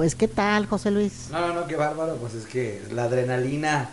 [0.03, 1.29] Pues, ¿qué tal, José Luis?
[1.31, 2.17] No, no, no, qué bárbaro.
[2.17, 3.87] Pues es que la adrenalina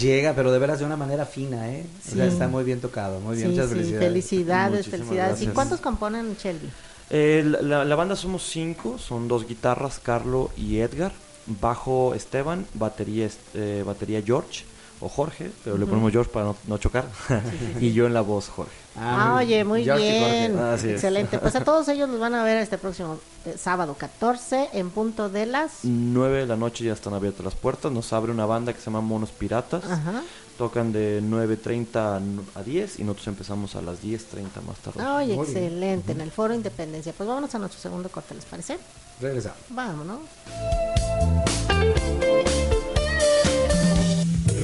[0.00, 1.84] llega, pero de veras de una manera fina, ¿eh?
[2.00, 2.32] O sea, Sí.
[2.32, 3.20] está muy bien tocado.
[3.20, 4.08] Muy bien, Sí, muchas sí, felicidades.
[4.08, 5.42] felicidades, Muchísimas felicidades.
[5.42, 6.70] ¿Y cuántos componen Shelby?
[7.10, 11.12] Eh, la, banda somos cinco, son dos guitarras, Carlo y Edgar,
[11.44, 14.64] bajo Esteban, batería, eh, batería George
[15.00, 17.06] o Jorge, pero le ponemos George para no, no chocar,
[17.80, 18.72] y yo en la voz Jorge.
[18.98, 20.58] Ah, oye, muy George bien.
[20.58, 20.84] Es.
[20.84, 21.38] Excelente.
[21.38, 25.28] Pues a todos ellos los van a ver este próximo eh, sábado 14 en punto
[25.28, 25.80] de las...
[25.82, 28.86] 9 de la noche ya están abiertas las puertas, nos abre una banda que se
[28.86, 30.22] llama Monos Piratas, Ajá.
[30.56, 32.20] tocan de 9.30
[32.54, 35.04] a 10 y nosotros empezamos a las 10.30 más tarde.
[35.06, 35.56] Oye, Muy bien.
[35.64, 37.12] excelente, en el Foro Independencia.
[37.14, 38.78] Pues vámonos a nuestro segundo corte, ¿les parece?
[39.20, 39.58] Regresamos.
[39.68, 40.20] Vámonos.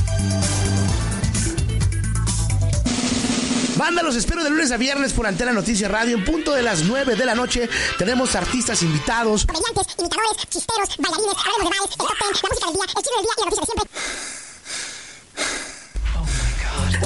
[3.78, 6.18] Banda, los espero de lunes a viernes por Antena Noticias Radio.
[6.18, 9.46] En punto de las 9 de la noche tenemos artistas invitados.
[9.46, 13.04] Comediantes, imitadores, chisteros, bailarines, hablemos de bares, el top ten, la música del día, el
[13.04, 14.39] chisme del día y la noticia de siempre.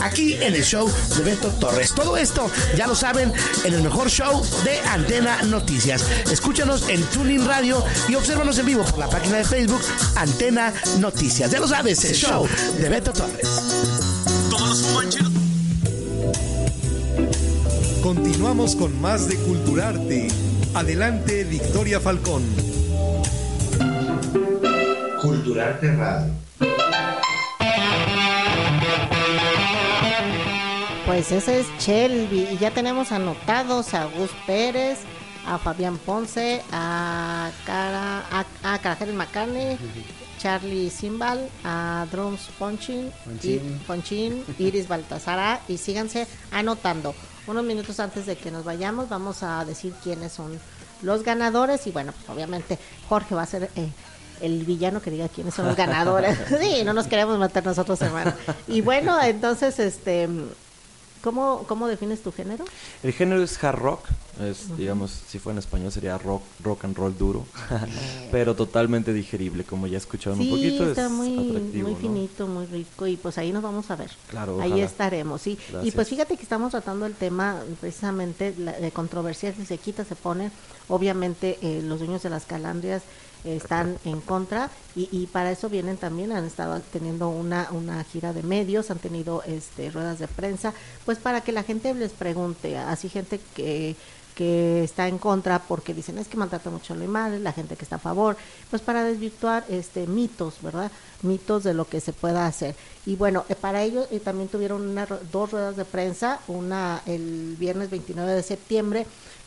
[0.04, 1.94] Aquí en el show de Beto Torres.
[1.96, 3.32] Todo esto, ya lo saben,
[3.63, 6.04] en el mejor show de Antena Noticias.
[6.30, 9.82] Escúchanos en Tuning Radio y obsérvanos en vivo por la página de Facebook
[10.16, 11.52] Antena Noticias.
[11.52, 12.48] Ya lo sabes, el show
[12.80, 13.48] de Beto Torres.
[18.02, 20.28] Continuamos con más de Culturarte.
[20.74, 22.44] Adelante, Victoria Falcón.
[25.22, 26.34] Culturarte Radio.
[31.13, 34.97] Pues ese es Shelby y ya tenemos anotados a Gus Pérez,
[35.45, 39.78] a Fabián Ponce, a Cara, a, a Carajel Macane,
[40.39, 43.11] Charlie Simbal, a Drums Ponchin,
[43.43, 43.80] y, Ponchín.
[43.86, 47.14] Ponchín, Iris Baltasara y síganse anotando.
[47.45, 50.59] Unos minutos antes de que nos vayamos vamos a decir quiénes son
[51.03, 53.91] los ganadores y bueno, pues obviamente Jorge va a ser eh,
[54.41, 56.39] el villano que diga quiénes son los ganadores.
[56.59, 58.34] sí, no nos queremos matar nosotros, hermano.
[58.68, 60.28] Y bueno, entonces, este,
[61.24, 62.65] ¿cómo, cómo defines tu género?
[63.01, 64.05] El género es hard rock,
[64.41, 67.45] es, digamos, si fuera en español sería rock, rock and roll duro,
[68.32, 71.99] pero totalmente digerible, como ya escucharon un poquito, está es muy, atractivo, muy ¿no?
[71.99, 74.11] finito, muy rico y pues ahí nos vamos a ver.
[74.30, 74.86] Claro, Ahí ojalá.
[74.86, 75.57] estaremos, sí.
[75.84, 80.03] Y pues fíjate que estamos tratando el tema precisamente la- de controversias que se quita,
[80.05, 80.51] se pone.
[80.89, 83.03] Obviamente eh, los dueños de las calandrias
[83.44, 88.34] están en contra y, y para eso vienen también, han estado teniendo una, una gira
[88.34, 90.74] de medios, han tenido este ruedas de prensa,
[91.06, 93.96] pues para que la gente les pregunte, así gente que
[94.34, 97.76] que está en contra porque dicen es que maltrata mucho a los animales, la gente
[97.76, 98.36] que está a favor,
[98.70, 100.91] pues para desvirtuar este mitos, ¿verdad?
[101.22, 102.76] Mitos de lo que se pueda hacer.
[103.06, 107.56] Y bueno, eh, para ello eh, también tuvieron una, dos ruedas de prensa, una el
[107.60, 109.06] viernes 29 de septiembre,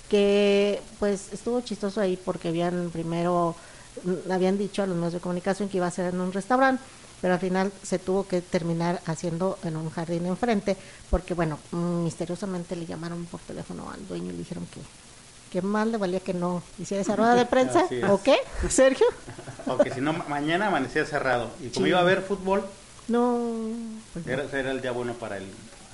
[0.08, 3.56] que pues estuvo chistoso ahí porque habían primero,
[4.30, 6.82] habían dicho a los medios de comunicación que iba a ser en un restaurante,
[7.20, 10.76] pero al final se tuvo que terminar haciendo en un jardín enfrente,
[11.10, 14.80] porque bueno, mm, misteriosamente le llamaron por teléfono al dueño y le dijeron que
[15.50, 17.86] que más le valía que no hiciera esa rueda de prensa.
[18.10, 18.36] ¿o qué?
[18.68, 19.06] Sergio?
[19.64, 21.50] Porque si no, ma- mañana amanecía cerrado.
[21.62, 21.90] Y como Sí.
[21.90, 22.64] iba a haber fútbol,
[23.06, 23.38] No,
[24.12, 24.32] pues no.
[24.32, 25.44] era, era el día bueno para el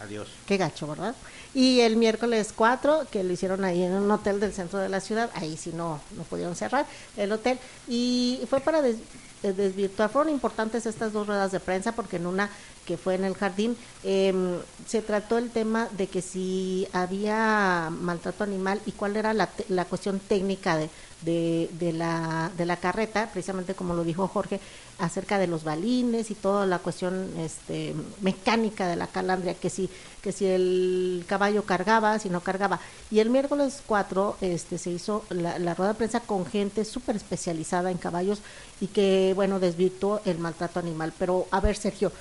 [0.02, 0.28] Adiós.
[0.46, 1.14] Qué gacho, ¿verdad?
[1.54, 5.00] Y el miércoles 4, que lo hicieron ahí en un hotel del centro de la
[5.00, 6.86] ciudad, ahí sí no, no pudieron cerrar
[7.16, 7.58] el hotel.
[7.86, 8.96] Y fue para eh,
[9.42, 12.48] desvirtuar, fueron importantes estas dos ruedas de prensa, porque en una
[12.86, 18.44] que fue en el jardín, em, se trató el tema de que si había maltrato
[18.44, 20.90] animal y cuál era la, la cuestión técnica de,
[21.22, 24.60] de, de la, de la carreta, precisamente como lo dijo Jorge,
[24.98, 29.88] acerca de los balines y toda la cuestión este, mecánica de la calandria, que si,
[30.20, 32.80] que si el caballo cargaba, si no cargaba.
[33.10, 37.16] Y el miércoles 4 este, se hizo la, la rueda de prensa con gente súper
[37.16, 38.40] especializada en caballos
[38.80, 41.12] y que, bueno, desvirtuó el maltrato animal.
[41.18, 42.12] Pero, a ver, Sergio,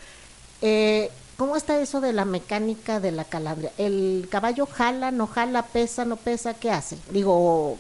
[0.61, 3.71] eh, ¿cómo está eso de la mecánica de la calandria?
[3.77, 6.53] ¿El caballo jala, no jala, pesa, no pesa?
[6.53, 6.97] ¿Qué hace?
[7.11, 7.77] Digo,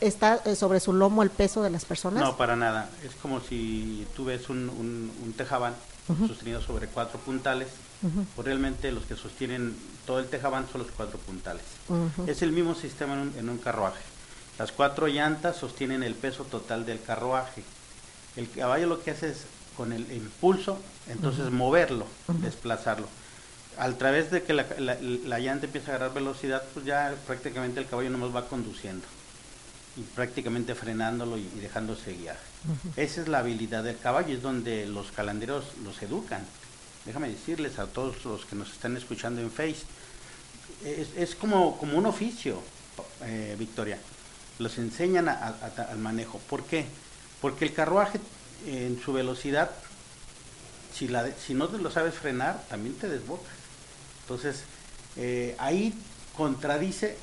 [0.00, 2.22] ¿está eh, sobre su lomo el peso de las personas?
[2.22, 2.90] No, para nada.
[3.04, 5.74] Es como si tú ves un, un, un tejabán
[6.26, 7.68] sostenido sobre cuatro puntales.
[8.36, 9.74] Pues realmente los que sostienen
[10.06, 11.62] todo el tejabán son los cuatro puntales.
[12.26, 14.02] Es el mismo sistema en un, en un carruaje.
[14.58, 17.64] Las cuatro llantas sostienen el peso total del carruaje.
[18.36, 19.46] El caballo lo que hace es
[19.76, 22.06] con el impulso, entonces moverlo,
[22.42, 23.06] desplazarlo.
[23.78, 27.80] Al través de que la, la- la llanta empieza a agarrar velocidad, pues ya prácticamente
[27.80, 29.04] el caballo nomás va conduciendo
[29.96, 32.38] y prácticamente frenándolo y, y dejándose guiar.
[32.96, 36.44] Esa es la habilidad del caballo, es donde los calanderos los educan.
[37.04, 39.82] Déjame decirles a todos los que nos están escuchando en Face,
[40.84, 42.60] es, es como, como un oficio,
[43.22, 43.98] eh, Victoria.
[44.58, 46.38] Los enseñan a- a- a- al manejo.
[46.48, 46.86] ¿Por qué?
[47.40, 48.20] Porque el carruaje
[48.66, 49.70] en su velocidad,
[50.94, 53.52] si, la, si no te lo sabes frenar, también te desbocas.
[54.22, 54.62] Entonces,
[55.16, 55.94] eh, ahí
[56.36, 57.16] contradice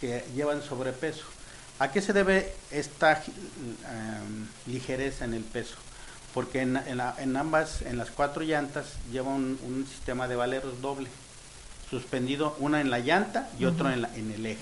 [0.00, 1.24] que llevan sobrepeso.
[1.78, 5.76] ¿A qué se debe esta em, ligereza en el peso?
[6.34, 10.36] Porque en, en la- en ambas, en las cuatro llantas, lleva un, un sistema de
[10.36, 11.08] valeros doble,
[11.90, 13.94] suspendido una en la llanta y otro Ujú.
[13.94, 14.60] en, la- en el eje.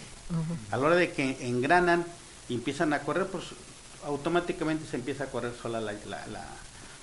[0.71, 2.05] A la hora de que engranan
[2.49, 3.45] y empiezan a correr, pues
[4.05, 6.45] automáticamente se empieza a correr sola la, la, la,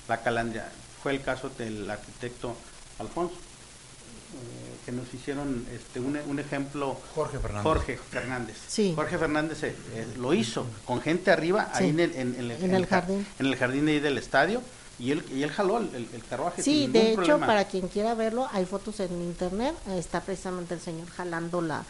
[0.07, 0.69] la calandria.
[1.01, 2.55] Fue el caso del arquitecto
[2.99, 6.97] Alfonso, eh, que nos hicieron este, un, un ejemplo.
[7.15, 7.63] Jorge Fernández.
[7.63, 8.57] Jorge Fernández.
[8.67, 8.93] Sí.
[8.95, 11.83] Jorge Fernández eh, eh, lo hizo con gente arriba, Sí.
[11.85, 13.27] ahí en el, en, en el, En el ja- jardín.
[13.39, 14.61] en el jardín ahí del estadio,
[14.99, 17.45] y él, y él jaló el, el- el carruaje Sí, sin de hecho, problema.
[17.45, 21.83] para quien quiera verlo, hay fotos en internet, está precisamente el señor jalando la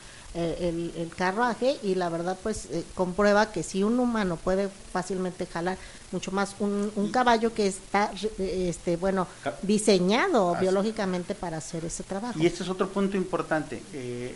[0.59, 5.45] el, el carruaje y la verdad pues eh, comprueba que si un humano puede fácilmente
[5.45, 5.77] jalar
[6.11, 9.27] mucho más un, un caballo que está eh, este bueno
[9.63, 10.61] diseñado Así.
[10.61, 12.39] biológicamente para hacer ese trabajo.
[12.39, 13.81] Y este es otro punto importante.
[13.93, 14.35] eh,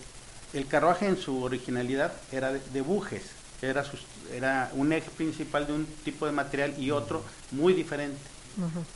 [0.53, 3.21] el carruaje en su originalidad era de, de bujes,
[3.61, 4.01] era, sus-
[4.33, 8.19] era un eje principal de un tipo de material y otro muy diferente.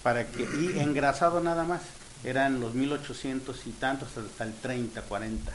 [0.03, 1.79] Para que y engrasado nada más
[2.25, 5.51] eran los 1800 y tantos hasta el 30 40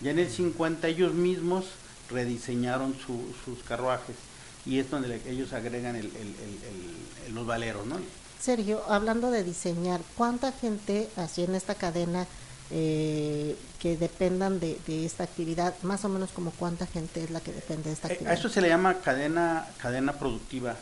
[0.00, 1.66] ya en el 50 ellos mismos
[2.10, 4.16] rediseñaron su- sus carruajes
[4.64, 7.96] y es donde le- ellos agregan el- el- los valeros no
[8.40, 12.26] Sergio, hablando de diseñar, ¿cuánta gente así en esta cadena
[12.70, 17.40] eh, que dependan de, de esta actividad, más o menos como cuánta gente es la
[17.40, 18.32] que depende de esta Eh, actividad?
[18.32, 20.74] a eso se le llama cadena cadena productiva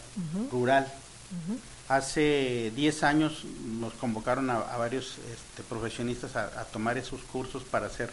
[0.51, 0.85] rural.
[1.30, 1.59] Ujú.
[1.89, 3.45] Hace 10 años
[3.78, 8.11] nos convocaron a, a varios este, profesionistas a, a tomar esos cursos para ser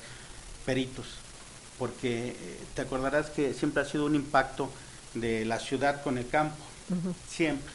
[0.66, 1.06] peritos,
[1.80, 4.70] porque eh, te acordarás que siempre ha sido un impacto
[5.14, 6.56] de la ciudad con el campo,
[7.30, 7.74] siempre.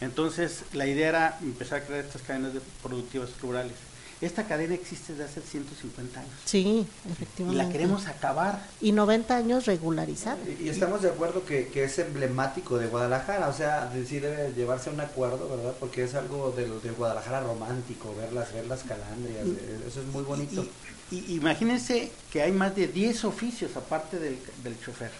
[0.00, 3.74] Entonces la idea era empezar a crear estas cadenas de productivas rurales.
[4.20, 7.64] Esta cadena existe desde hace 150 años Sí, y efectivamente.
[7.64, 8.66] la queremos acabar.
[8.80, 10.36] Y 90 años regularizar.
[10.58, 14.18] Y, y estamos de acuerdo que, que es emblemático de Guadalajara, o sea, de- sí
[14.18, 15.74] debe llevarse a un acuerdo, ¿verdad?
[15.78, 20.00] Porque es algo de, lo- de Guadalajara romántico, ver las, ver las calandrias, eh, eso
[20.00, 20.66] es muy bonito.
[21.12, 25.12] Y imagínense que hay más de 10 oficios aparte del, del chofer.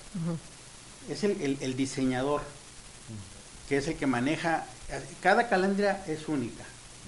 [1.09, 2.43] es el, el- el diseñador,
[3.69, 4.67] que es el que maneja,
[5.23, 6.65] cada calandria es única,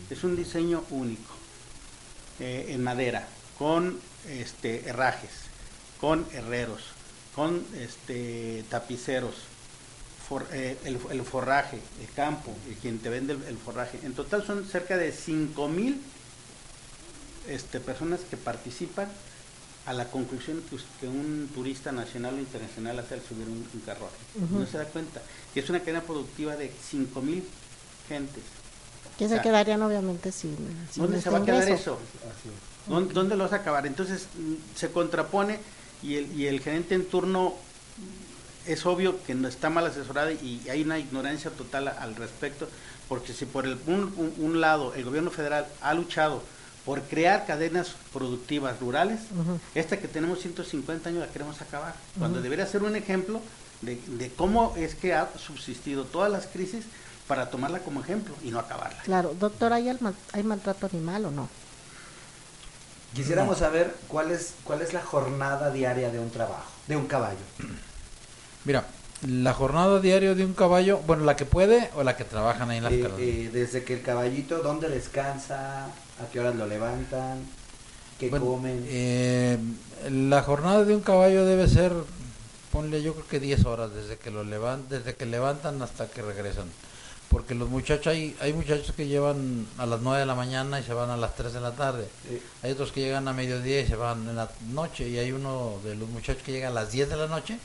[0.09, 1.35] es un diseño único,
[2.41, 3.27] eh, en madera,
[3.59, 5.31] con este, herrajes,
[6.01, 6.83] con herreros,
[7.35, 9.35] con este, tapiceros,
[10.29, 13.99] for- eh, el, el forraje, el campo, el quien te vende el, el forraje.
[14.05, 16.01] En total son cerca de 5 mil
[17.49, 19.09] este, personas que participan
[19.87, 23.67] a la conclusión que, us- que un turista nacional o internacional hace al subir un,
[23.73, 24.17] un carruaje.
[24.61, 25.23] No se da cuenta
[25.53, 27.45] que es una cadena productiva de 5 mil
[28.09, 28.45] gentes.
[29.21, 30.57] Que O se quedarían obviamente sin,
[30.91, 31.99] sin ¿Dónde se este va a quedar eso?
[32.87, 33.87] ¿Dónde, dónde lo vas a acabar?
[33.87, 35.59] Entonces mm, se contrapone
[36.03, 37.55] y el, y el gerente en turno
[38.67, 42.67] es obvio que no está mal asesorado y hay una ignorancia total al respecto,
[43.09, 46.43] porque si por el, un, un- lado el gobierno federal ha luchado
[46.87, 49.21] por crear cadenas productivas rurales.
[49.75, 53.41] Esta que tenemos 150 años la queremos acabar, cuando debería ser un ejemplo
[53.83, 56.85] de, de cómo es que ha subsistido todas las crisis
[57.31, 58.99] para tomarla como ejemplo y no acabarla.
[59.05, 60.01] Claro, doctor, ¿hay, al-
[60.33, 61.49] ¿hay maltrato animal o no?
[63.15, 67.39] Quisiéramos saber cuál es, cuál es la jornada diaria de un trabajo, de un caballo.
[68.65, 68.85] Mira,
[69.25, 72.79] la jornada diaria de un caballo, bueno, la que puede o la que trabajan ahí
[72.79, 75.85] en las Eh, eh, desde que el caballito, ¿dónde descansa?
[75.87, 77.45] ¿A qué horas lo levantan?
[78.19, 78.85] ¿Qué Bueno, comen?
[78.89, 79.57] eh,
[80.11, 81.93] la jornada de un caballo debe ser,
[82.73, 86.23] ponle yo creo que 10 horas desde que lo levan, desde que levantan hasta que
[86.23, 86.67] regresan.
[87.31, 90.83] Porque los muchachos, hay, hay muchachos que llevan a las 9 de la mañana y
[90.83, 92.09] se van a las 3 de la tarde.
[92.29, 92.43] Sí.
[92.63, 95.09] Hay otros que llegan a mediodía y se van en la noche.
[95.09, 97.57] Y hay uno de los muchachos que llega a las 10 de la noche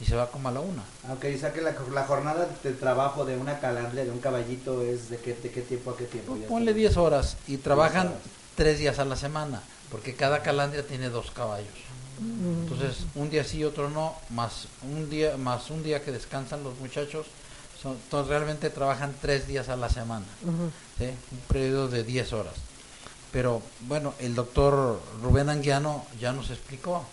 [0.00, 0.82] y se va como a la 1.
[1.08, 5.08] Aunque dice que la, la jornada de trabajo de una calandria, de un caballito, es
[5.08, 6.36] de qué, de qué tiempo a qué tiempo.
[6.36, 6.78] Ya Ponle está.
[6.80, 8.18] 10 horas y trabajan horas.
[8.56, 9.62] 3 días a la semana.
[9.90, 11.68] Porque cada calandria tiene dos caballos.
[12.18, 16.78] Entonces, un día sí, otro no, más un día más un día que descansan los
[16.78, 17.26] muchachos,
[17.82, 20.72] son, entonces realmente trabajan tres días a la semana, un
[21.48, 22.54] periodo de 10 horas.
[23.32, 27.04] Pero bueno, el doctor Rubén Anguiano ya nos explicó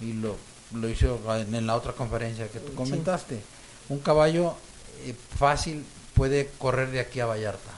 [0.00, 0.36] y lo,
[0.72, 2.74] lo hizo en, en la otra conferencia que tú Sí.
[2.76, 3.42] comentaste.
[3.90, 4.54] Un caballo
[5.04, 7.70] eh, fácil puede correr de aquí a Vallarta,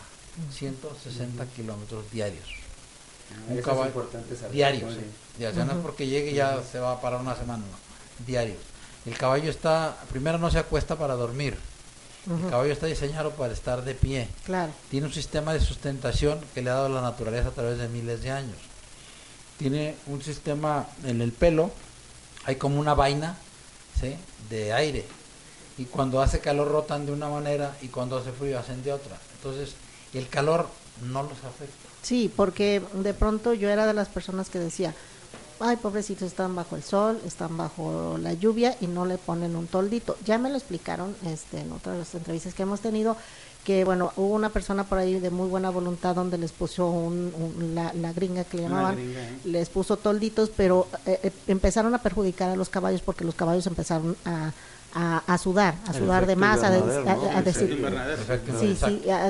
[0.53, 2.45] 160 kilómetros diarios.
[3.33, 4.53] Ah, Un es caballo importante saber.
[4.53, 5.01] diarios, Muy sí.
[5.01, 5.13] bien.
[5.39, 8.25] Ya, o sea, no es porque llegue y ya se va para una semana, no.
[8.27, 8.59] Diarios.
[9.05, 11.57] El caballo está, primero no se acuesta para dormir.
[12.27, 14.29] El caballo está diseñado para estar de pie.
[14.45, 14.72] Claro.
[14.91, 18.22] Tiene un sistema de sustentación que le ha dado la naturaleza a través de miles
[18.22, 18.57] de años.
[19.59, 21.70] Tiene un sistema en el pelo,
[22.45, 23.37] hay como una vaina
[24.01, 24.16] ¿sí?
[24.51, 25.05] de aire.
[25.79, 29.16] Y cuando hace calor rotan de una manera y cuando hace frío hacen de otra.
[29.37, 29.74] Entonces,
[30.12, 30.68] el calor
[31.03, 31.89] no los afecta.
[32.03, 34.95] Sí, porque de pronto yo era de las personas que decía,
[35.61, 39.67] ay, pobrecitos, están bajo el sol, están bajo la lluvia y no le ponen un
[39.67, 40.17] toldito.
[40.25, 43.17] Ya me lo explicaron este, en otras entrevistas que hemos tenido,
[43.65, 47.33] que bueno, hubo una persona por ahí de muy buena voluntad donde les puso un,
[47.37, 49.39] un- la, la gringa que le llamaban, gringa, ¿eh?
[49.45, 53.67] les puso tolditos, pero eh, eh, empezaron a perjudicar a los caballos porque los caballos
[53.67, 54.53] empezaron a,
[54.99, 56.70] a, a sudar, a El sudar de más, a,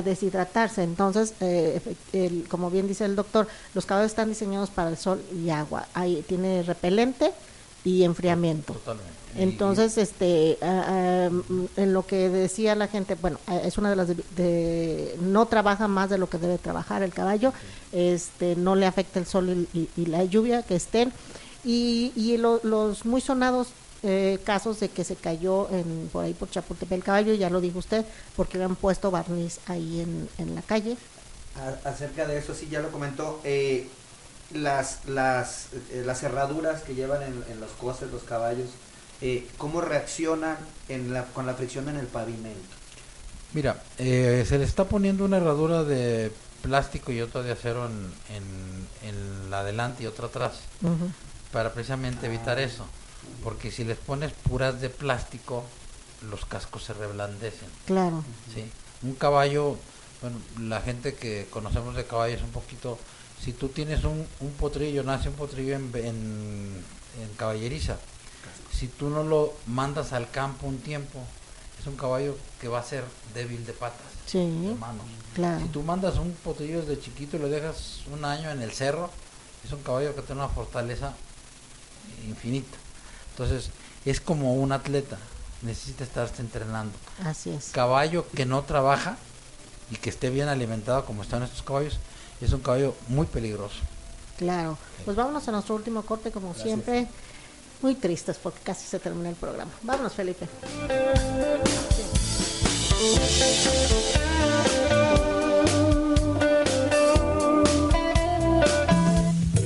[0.01, 0.83] deshidratarse.
[0.83, 1.81] Entonces, eh,
[2.13, 5.87] el- como bien dice el doctor, los caballos están diseñados para el sol y agua.
[5.93, 7.31] Ahí tiene repelente
[7.83, 8.73] y enfriamiento.
[8.73, 9.11] Totalmente.
[9.39, 14.07] Entonces, este, mm, en lo que decía la gente, bueno, eh, es una de las
[14.07, 17.53] de, de- no trabaja más de lo que debe trabajar el caballo,
[17.91, 21.11] este, no le afecta el sol y, y- y la lluvia que estén
[21.63, 23.67] y, y lo- los muy sonados
[24.03, 27.61] eh, casos de que se cayó en, por ahí por Chapultepec el caballo, ya lo
[27.61, 30.97] dijo usted, porque habían puesto barniz ahí en, en la calle.
[31.55, 33.41] A- acerca de eso, sí, ya lo comentó.
[33.43, 33.87] eh,
[34.53, 38.69] las, las, eh, las cerraduras que llevan en, en los costes los caballos,
[39.21, 40.55] eh, ¿cómo reaccionan
[40.87, 42.61] en la, con la fricción en el pavimento?
[43.53, 46.31] Mira, eh, se le está poniendo una herradura de
[46.61, 50.53] plástico y otra de acero en, en, en la delante y otra atrás,
[51.51, 52.85] para precisamente evitar eso.
[53.43, 55.63] Porque si les pones puras de plástico,
[56.29, 57.69] los cascos se reblandecen.
[57.85, 58.23] Claro.
[58.53, 58.65] ¿sí?
[59.03, 59.77] Un caballo,
[60.21, 62.97] bueno, la gente que conocemos de caballos un poquito,
[63.43, 66.83] si tú tienes un, un potrillo, nace un potrillo en, en,
[67.21, 67.97] en caballeriza,
[68.71, 71.19] si tú no lo mandas al campo un tiempo,
[71.79, 73.03] es un caballo que va a ser
[73.33, 75.05] débil de patas, Sí, de manos.
[75.35, 75.61] claro.
[75.61, 79.09] Si tú mandas un potrillo desde chiquito y lo dejas un año en el cerro,
[79.63, 81.13] es un caballo que tiene una fortaleza
[82.27, 82.77] infinita.
[83.37, 83.69] Entonces,
[84.03, 85.19] es como un atleta,
[85.61, 86.93] necesita estarse entrenando.
[87.23, 87.69] Así es.
[87.69, 89.15] Caballo que no trabaja
[89.91, 91.99] y que esté bien alimentado como están estos caballos,
[92.41, 93.75] es un caballo muy peligroso.
[94.39, 94.75] Claro.
[95.05, 97.07] Pues vámonos a nuestro último corte, como siempre.
[97.83, 99.69] Muy tristes porque casi se termina el programa.
[99.83, 100.47] Vámonos, Felipe.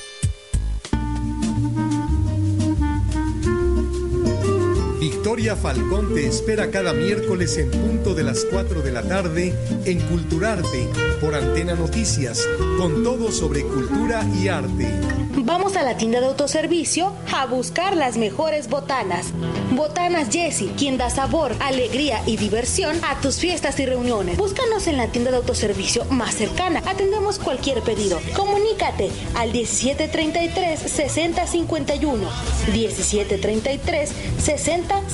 [5.19, 9.53] Victoria Falcón te espera cada miércoles en punto de las 4 de la tarde
[9.83, 10.87] en Culturarte
[11.19, 12.47] por Antena Noticias,
[12.77, 14.87] con todo sobre cultura y arte.
[15.35, 19.33] Vamos a la tienda de autoservicio a buscar las mejores botanas.
[19.71, 24.37] Botanas Jesse, quien da sabor, alegría y diversión a tus fiestas y reuniones.
[24.37, 26.81] Búscanos en la tienda de autoservicio más cercana.
[26.85, 28.19] Atendemos cualquier pedido.
[28.35, 32.29] Comunícate al 1733 6051.
[32.73, 34.09] 1733
[34.41, 35.08] 6051.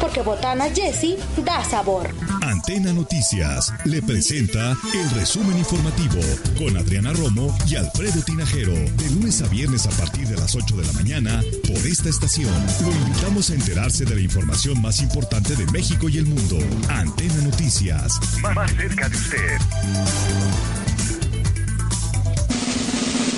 [0.00, 2.08] Porque Botanas Jesse da sabor.
[2.42, 6.20] Antena Noticias le presenta el resumen informativo
[6.58, 8.72] con Adriana Romo y Alfredo Tinajero.
[8.72, 12.52] De lunes a viernes a partir de las 8 de la mañana por esta estación.
[12.82, 16.58] Lo invitamos a enterarse de la información más importante de México y el mundo.
[16.88, 18.18] Antena Noticias.
[18.54, 20.85] Más cerca de usted.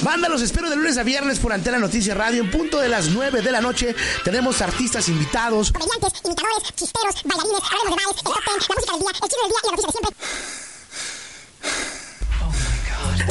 [0.09, 2.43] Banda, los espero de lunes a viernes por Antena Noticias Radio.
[2.43, 3.95] En punto de las 9 de la noche
[4.25, 5.71] tenemos artistas invitados.
[5.71, 9.21] Comediantes, imitadores, chisteros, bailarines, hablemos de bares, el top ten, la música del día, el
[9.21, 10.17] del día y la noticia de siempre.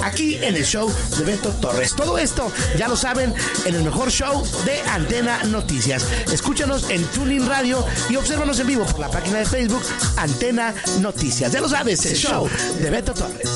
[0.03, 1.95] Aquí en el show de Beto Torres.
[1.95, 3.33] Todo esto, ya lo saben,
[3.65, 6.05] en el mejor show de Antena Noticias.
[6.31, 9.81] Escúchanos en Tuning Radio y obsérvanos en vivo por la página de Facebook
[10.17, 11.51] Antena Noticias.
[11.51, 12.47] Ya lo sabes, el show
[12.79, 13.49] de Beto Torres.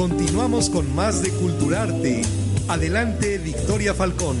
[0.00, 2.22] Continuamos con más de Culturarte.
[2.68, 4.38] Adelante, Victoria Falcón.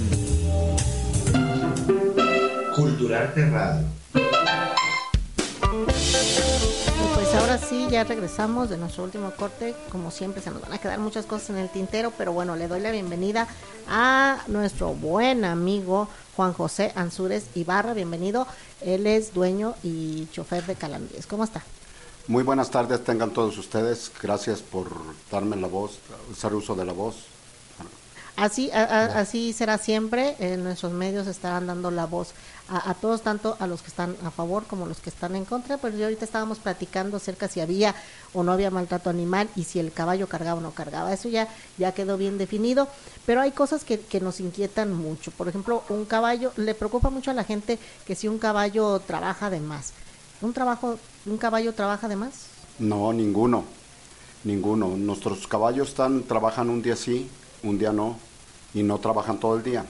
[2.74, 3.86] Culturarte Radio.
[6.94, 9.74] Y pues ahora sí, ya regresamos de nuestro último corte.
[9.92, 12.66] Como siempre, se nos van a quedar muchas cosas en el tintero, pero bueno, le
[12.66, 13.46] doy la bienvenida
[13.86, 17.92] a nuestro buen amigo Juan José Ansúrez Ibarra.
[17.92, 18.46] Bienvenido.
[18.80, 21.26] Él es dueño y chofer de Calandríes.
[21.26, 21.62] ¿Cómo está?
[22.26, 24.10] Muy buenas tardes, tengan todos ustedes.
[24.22, 24.88] Gracias por
[25.30, 25.98] darme la voz,
[26.32, 27.16] hacer uso de la voz.
[28.36, 30.36] Así, a- así será siempre.
[30.38, 32.28] En nuestros medios estarán dando la voz
[32.68, 35.44] a, todos, tanto a los que están a favor como a los que están en
[35.44, 35.76] contra.
[35.76, 37.94] Pues yo ahorita estábamos platicando acerca si había
[38.32, 41.12] o no había maltrato animal y si el caballo cargaba o no cargaba.
[41.12, 41.48] Eso ya,
[41.78, 42.86] ya quedó bien definido.
[43.26, 45.32] Pero hay cosas que, que nos inquietan mucho.
[45.32, 49.50] Por ejemplo, un caballo, le preocupa mucho a la gente que si un caballo trabaja
[49.50, 49.92] de más.
[50.40, 52.46] ¿Un, trabajo, ¿Un caballo trabaja de más?
[52.78, 53.64] No, ninguno,
[54.44, 54.88] ninguno.
[54.96, 57.28] Nuestros caballos están, trabajan un día sí,
[57.62, 58.16] un día no,
[58.72, 59.84] y no trabajan todo el día.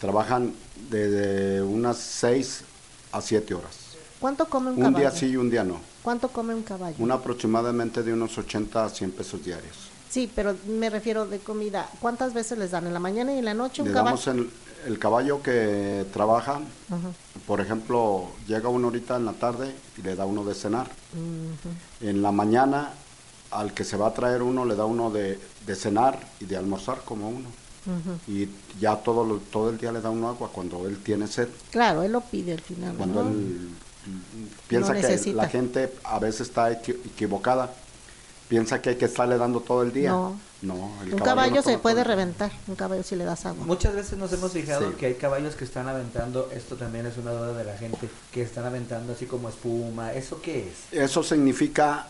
[0.00, 0.52] Trabajan
[0.90, 2.62] de unas 6
[3.12, 3.76] a 7 horas.
[4.20, 4.98] ¿Cuánto come un, Un caballo?
[4.98, 5.78] día sí y un día no.
[6.02, 6.96] ¿Cuánto come un caballo?
[6.98, 9.76] Un aproximadamente de unos 80 a 100 pesos diarios.
[10.08, 11.90] Sí, pero me refiero de comida.
[12.00, 12.86] ¿Cuántas veces les dan?
[12.86, 14.16] ¿En la mañana y en la noche un Le caballo?
[14.16, 14.46] damos
[14.86, 16.60] el caballo que trabaja,
[17.46, 20.88] por ejemplo, llega uno ahorita en la tarde y le da uno de cenar.
[22.00, 22.90] En la mañana,
[23.50, 26.56] al que se va a traer uno, le da uno de, de cenar y de
[26.56, 27.48] almorzar como uno.
[28.26, 28.48] Y
[28.80, 31.48] ya todo, lo- todo el día le da uno agua cuando él tiene sed.
[31.70, 32.96] Claro, él lo pide al final.
[32.96, 33.30] Cuando ¿no?
[33.30, 33.68] él
[34.68, 37.72] piensa No que la gente a veces está equi- equivocada.
[38.48, 40.10] Piensa que hay que estarle dando todo el día.
[40.10, 40.38] No.
[40.62, 43.66] No, el Un caballo no se puede reventar, un caballo si le das agua.
[43.66, 44.96] Muchas veces nos hemos fijado Sí.
[44.96, 48.40] que hay caballos que están aventando, esto también es una duda de la gente, que
[48.42, 50.98] están aventando así como espuma, ¿eso qué es?
[50.98, 52.06] Eso significa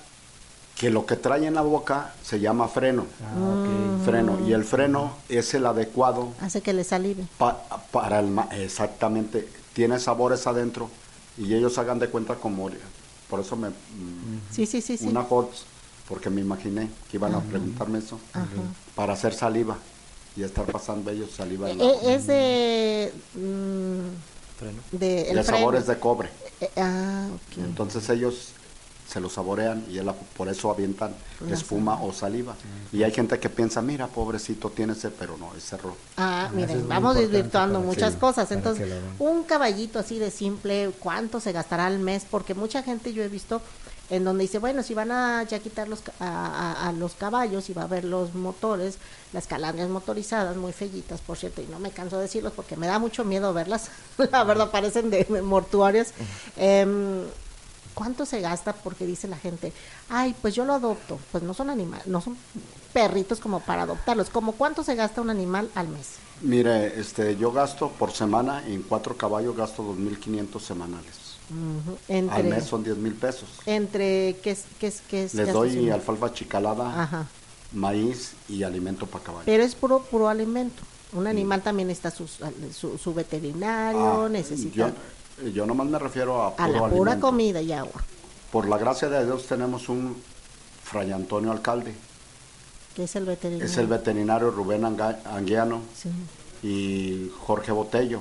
[0.79, 3.07] que lo que trae en la boca se llama freno.
[3.23, 4.39] Ah, Freno.
[4.47, 7.25] Y el freno es el adecuado Hace que le salive.
[7.39, 10.89] pa- para el ma- exactamente tiene sabores adentro
[11.37, 12.71] y ellos hagan de cuenta como
[13.29, 13.73] por eso me mm,
[14.53, 15.07] Sí, sí, sí, sí.
[15.09, 15.65] una HOTS
[16.09, 18.47] porque me imaginé que iban a preguntarme eso Ajá.
[18.95, 19.77] para hacer saliva
[20.37, 23.13] y estar pasando ellos saliva en la- Eh, es de...
[23.35, 25.59] mm, de, el de freno.
[25.59, 26.31] sabores de cobre.
[26.61, 27.27] Eh, ah,
[27.59, 28.51] entonces ellos
[29.09, 31.15] se lo saborean y él- por eso avientan
[31.47, 32.55] La espuma o saliva.
[32.93, 35.95] Y hay gente que piensa mira pobrecito tiene ese pero no es error.
[36.17, 38.51] Ah, miren, vamos desvirtuando muchas sí, cosas.
[38.53, 42.27] Entonces, un caballito así de simple, ¿cuánto se gastará al mes?
[42.29, 43.61] Porque mucha gente yo he visto
[44.11, 47.69] en donde dice, bueno, si van a ya quitar los, a, a- a los caballos
[47.71, 48.99] y va a ver los motores,
[49.33, 52.87] las calandrias motorizadas, muy fellitas, por cierto, y no me canso de decirlos porque me
[52.87, 53.91] da mucho miedo verlas.
[54.33, 56.13] La verdad, parecen de, mortuarias.
[56.57, 57.23] Em,
[57.95, 58.75] ¿Cuánto se gasta?
[58.75, 59.73] Porque dice la gente,
[60.11, 61.19] ay, pues yo lo adopto.
[61.33, 62.37] Pues no son animales, no son
[62.93, 64.29] perritos como para adoptarlos.
[64.29, 66.17] ¿Como cuánto se gasta un animal al mes?
[66.43, 71.26] Mire, este, yo gasto por semana en cuatro caballos gasto 2.500 semanales.
[72.09, 73.49] Entre, Al mes son 10 mil pesos.
[73.67, 77.27] entre ¿qué es, qué es, qué es Les doy alfalfa chicalada, Ajá.
[77.73, 79.47] maíz y alimento para caballos.
[79.47, 80.83] Pero es puro puro alimento.
[81.13, 84.93] Un animal también está su, su veterinario, Ah, necesita
[85.41, 88.03] Yo, yo nomás me refiero a a puro la pura comida y agua,
[88.51, 90.17] Por la gracia de Dios tenemos un
[90.83, 91.95] Fray Antonio Alcalde.
[92.97, 93.65] que es el veterinario.
[93.67, 95.83] Es el veterinario Rubén Anga- Anguiano.
[95.95, 96.09] Sí.
[96.67, 98.21] y Jorge Botello,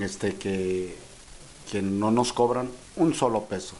[0.00, 0.96] este que,
[1.70, 3.74] que no nos cobran un solo peso.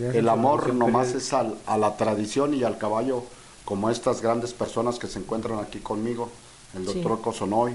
[0.00, 3.24] El amor nomás es al- a la tradición y al caballo,
[3.64, 6.30] como estas grandes personas que se encuentran aquí conmigo,
[6.74, 6.94] el Sí.
[6.94, 7.72] doctor Cosonoy,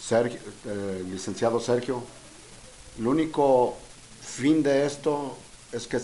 [0.00, 2.02] Sergio, eh, el licenciado Sergio.
[2.98, 3.74] El único
[4.20, 5.36] fin de esto
[5.72, 5.98] es que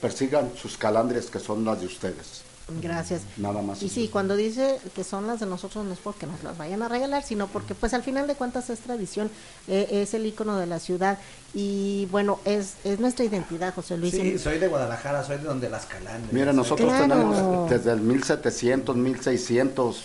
[0.00, 2.42] persigan sus calandrias que son las de ustedes.
[2.80, 3.22] Gracias.
[3.36, 3.82] Nada más.
[3.82, 6.82] Y sí, cuando dice que son las de nosotros no es porque nos las vayan
[6.82, 9.30] a regalar, sino porque pues al final de cuentas es tradición,
[9.68, 11.18] eh, es el icono de la ciudad
[11.54, 14.12] y bueno, es, es nuestra identidad, José Luis.
[14.14, 16.32] Sí, soy de Guadalajara, soy de donde las calandrias.
[16.32, 17.08] Mire, nosotros Claro.
[17.08, 20.04] tenemos desde el 1700, 1600,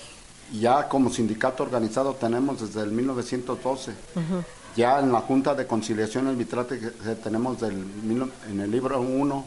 [0.59, 3.91] ya como sindicato organizado tenemos desde el 1912.
[4.15, 4.43] Ujú.
[4.75, 6.45] Ya en la Junta de Conciliación que
[6.79, 7.73] que tenemos del,
[8.47, 9.45] en el libro 1,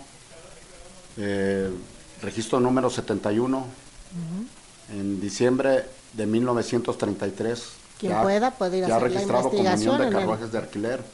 [1.19, 1.71] eh,
[2.23, 3.65] registro número 71,
[4.93, 7.63] en diciembre de 1933.
[7.99, 10.21] Quien ya- pueda puede ir a ya hacer la registrado como investigación Unión de el-
[10.23, 11.05] Carruajes de Alquiler.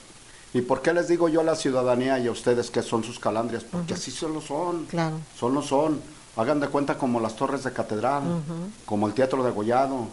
[0.54, 3.18] ¿Y por qué les digo yo a la ciudadanía y a ustedes que son sus
[3.18, 3.64] calandrias?
[3.64, 4.86] Porque así solo son.
[4.86, 5.16] Claro.
[5.38, 6.00] Solo son.
[6.36, 8.22] Hagan de cuenta como las torres de catedral,
[8.84, 10.06] como el teatro de Gollado,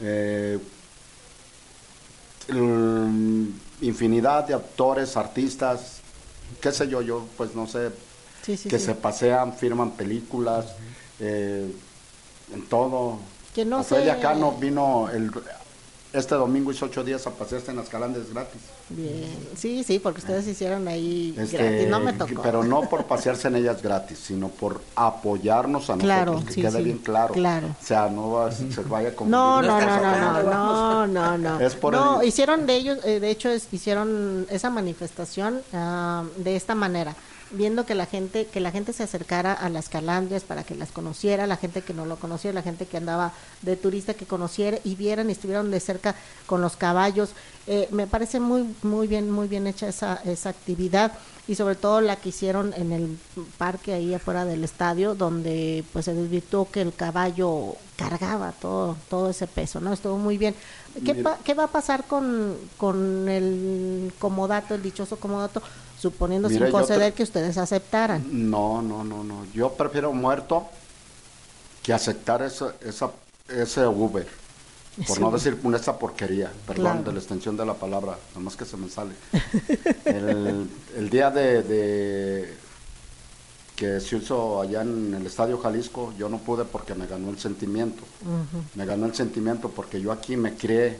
[0.00, 0.58] eh,
[2.48, 5.98] el- infinidad de actores, artistas,
[6.60, 7.90] qué sé yo, yo pues no sé,
[8.42, 8.86] Sí, sí, que sí.
[8.86, 10.66] se pasean, firman películas,
[11.20, 11.70] eh,
[12.54, 13.18] en todo.
[13.54, 15.30] Que no Ofelia se- Cano vino el,
[16.12, 18.60] este domingo hizo ocho días a pasearse en las calandrias gratis.
[18.88, 22.40] Bien, sí, sí, porque ustedes hicieron ahí Este, gratis, no me tocó.
[22.42, 26.62] Pero no por pasearse en ellas gratis, sino por apoyarnos a Claro, nosotros, que sí,
[26.62, 27.34] quede sí, bien claro.
[27.34, 27.66] claro.
[27.80, 31.60] O sea, no va- se vaya como No, no, no, no, no, no, no, no.
[31.60, 36.24] Es por no, el- hicieron de ellos, eh, de hecho, es- hicieron esa manifestación ah,
[36.36, 37.14] de esta manera,
[37.50, 40.90] viendo que la gente, que la gente se acercara a las calandrias para que las
[40.92, 43.32] conociera, la gente que no lo conocía, la gente que andaba
[43.62, 46.14] de turista que conociera y vieran y estuvieran de cerca
[46.46, 47.30] con los caballos.
[47.66, 51.12] Eh, me parece muy, muy bien, muy bien hecha esa, esa actividad
[51.46, 53.18] y sobre todo la que hicieron en el
[53.56, 59.30] parque ahí afuera del estadio donde pues se desvirtuó que el caballo cargaba todo todo
[59.30, 60.54] ese peso no estuvo muy bien.
[61.04, 65.62] Qué, pa- qué va a pasar con, con el comodato el dichoso comodato
[66.00, 69.44] suponiendo sin conceder que ustedes aceptaran No, no, no, no.
[69.52, 70.66] Yo prefiero muerto
[71.82, 73.10] que aceptar esa, esa,
[73.48, 74.26] ese Uber.
[75.06, 77.02] Por no decir esa porquería, perdón Claro.
[77.04, 79.12] de la extensión de la palabra, nomás que se me sale.
[80.04, 82.54] el, el día de, de
[83.76, 87.38] que se hizo allá en el Estadio Jalisco, yo no pude porque me ganó el
[87.38, 88.02] sentimiento.
[88.74, 90.98] Me ganó el sentimiento porque yo aquí me crié,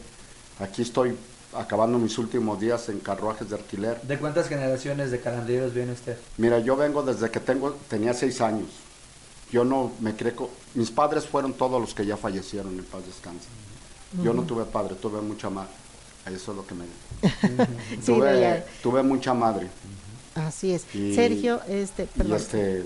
[0.61, 1.17] aquí estoy
[1.55, 4.01] acabando mis últimos días en carruajes de alquiler.
[4.03, 6.17] ¿De cuántas generaciones de calandrieros viene usted?
[6.37, 8.69] Mira, yo vengo desde que tengo, tenía seis años.
[9.51, 10.51] Yo no me creco.
[10.75, 13.47] Mis padres fueron todos los que ya fallecieron, en paz descanse.
[14.23, 15.71] Yo no tuve padre, tuve mucha madre.
[16.27, 16.85] Eso es lo que me
[18.03, 19.69] Sí, tuve, tuve mucha madre.
[20.35, 22.37] así es Y- Sergio este Y perdón.
[22.37, 22.85] este,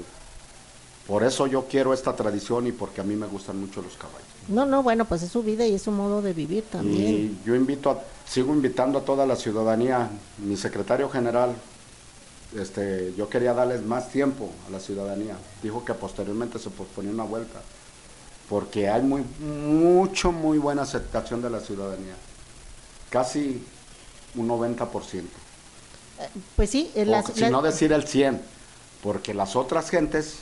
[1.09, 4.22] por eso yo quiero esta tradición y porque a mí me gustan mucho los caballos.
[4.49, 7.47] No no bueno pues es su vida y es su modo de vivir también Y
[7.47, 11.55] yo invito a, sigo invitando a toda la ciudadanía, mi secretario general,
[12.57, 15.37] este, yo quería darles más tiempo a la ciudadanía.
[15.63, 17.61] Dijo que posteriormente se posponía una vuelta,
[18.49, 22.15] porque hay muy, mucho, muy buena aceptación de la ciudadanía.
[23.11, 23.65] Casi
[24.35, 25.23] un 90%.
[26.57, 28.39] pues sí eh, O las- si las- no decir el 100%,
[29.03, 30.37] porque las otras gentes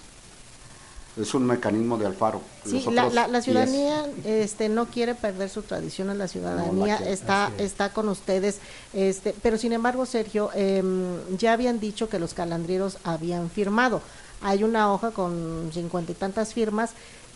[1.17, 2.41] es un mecanismo de Alfaro.
[2.65, 3.45] Sí, la, la, la 10.
[3.45, 7.65] ciudadanía este, no quiere perder su tradición, la ciudadanía está, es.
[7.65, 8.59] está con ustedes,
[8.93, 14.03] este, pero sin embargo, Sergio, em, ya habían dicho que los calandrieros habían firmado.
[14.43, 16.91] Hay una hoja con cincuenta y tantas firmas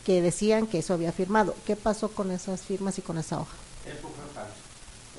[0.07, 1.55] que decían que eso había firmado.
[1.67, 3.57] ¿Qué pasó con esas firmas y con esa hoja?
[3.85, 4.55] Eso fue falso.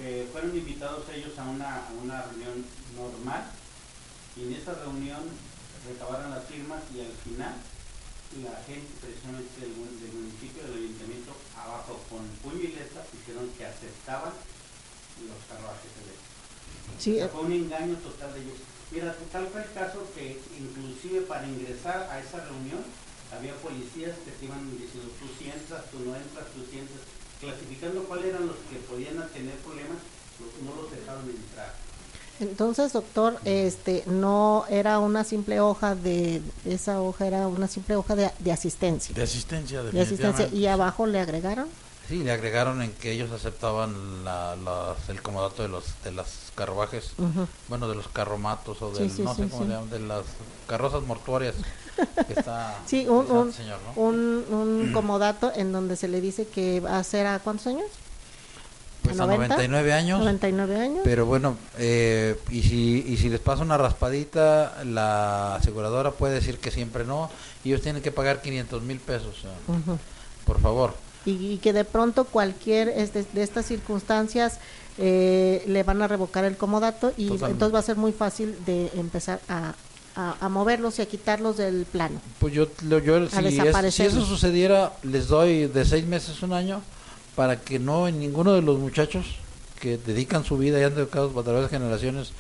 [0.02, 3.46] Eh, fueron invitados ellos a una, a una reunión normal
[4.36, 5.20] y en esa reunión
[5.88, 7.54] recabaron las firmas y al final
[8.44, 13.48] la gente precisamente del, mun- del municipio, del ayuntamiento, abajo con puño y letra, dijeron
[13.58, 14.34] que aceptaban
[15.24, 17.00] los carruajes eléctricos.
[17.00, 17.28] Sí, eh.
[17.32, 18.60] fue un engaño total de ellos.
[18.92, 22.84] Mira, tal fue el caso que inclusive para ingresar a esa reunión
[23.32, 27.02] había policías que te iban diciendo tú sí entras, tú no entras, tú sí entras,
[27.42, 29.98] clasificando cuáles eran los que podían tener problemas,
[30.62, 31.74] no los dejaron entrar.
[32.40, 38.16] Entonces, doctor, este, no era una simple hoja de, esa hoja era una simple hoja
[38.16, 39.16] de, de asistencia.
[39.16, 40.48] De asistencia, De asistencia.
[40.48, 41.68] Y abajo le agregaron.
[42.10, 46.52] Sí, le agregaron en que ellos aceptaban la, las- el comodato de los de las
[46.54, 47.14] carruajes,
[47.68, 50.24] bueno, de los carromatos o del, sí, no sé cómo le llaman, de las
[50.68, 51.02] carrozas
[52.28, 54.02] que está Sí, un, un, señor, ¿no?
[54.04, 57.88] un, un comodato en donde se le dice que va a ser a cuántos años?
[59.12, 60.20] Hasta 90, 99 años.
[60.20, 61.00] 99 años.
[61.04, 66.58] Pero bueno, eh, y, si, y si les pasa una raspadita, la aseguradora puede decir
[66.60, 67.30] que siempre no,
[67.64, 69.36] y ellos tienen que pagar 500 mil pesos.
[70.46, 70.94] Por favor.
[71.26, 74.60] y, y que de pronto cualquier este, de estas circunstancias
[74.98, 77.52] eh, le van a revocar el comodato y Totalmente.
[77.54, 79.74] entonces va a ser muy fácil de empezar a,
[80.16, 82.22] a, a moverlos y a quitarlos del plano.
[82.40, 86.42] Pues yo, lo- yo A si, es- si eso sucediera, les doy de seis meses
[86.42, 86.82] a un año
[87.36, 89.26] para que no en ninguno de los muchachos
[89.80, 92.32] que dedican su vida y han dedicado a través de generaciones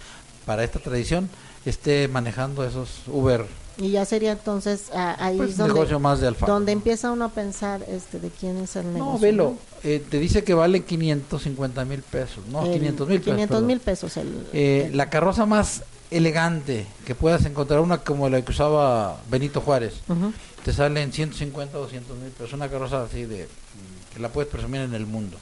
[0.46, 1.30] para esta tradición
[1.66, 3.46] esté manejando esos Uber.
[3.78, 6.54] Y ya sería entonces ah, ahí Pues, es donde, negocio más de Alfaro.
[6.54, 9.14] donde empieza uno a pensar este de quién es el negocio.
[9.14, 13.34] No, velo, eh, te dice que vale 550 mil pesos, no, El 500 mil pesos.
[13.34, 13.68] 500 perdón.
[13.68, 18.52] mil pesos el, Eh, la carroza más elegante que puedas encontrar, una como la que
[18.52, 19.96] usaba Benito Juárez,
[20.64, 23.50] te sale en 150 o 200 mil pesos, una carroza así de
[24.16, 25.38] que la puedes presumir en el mundo.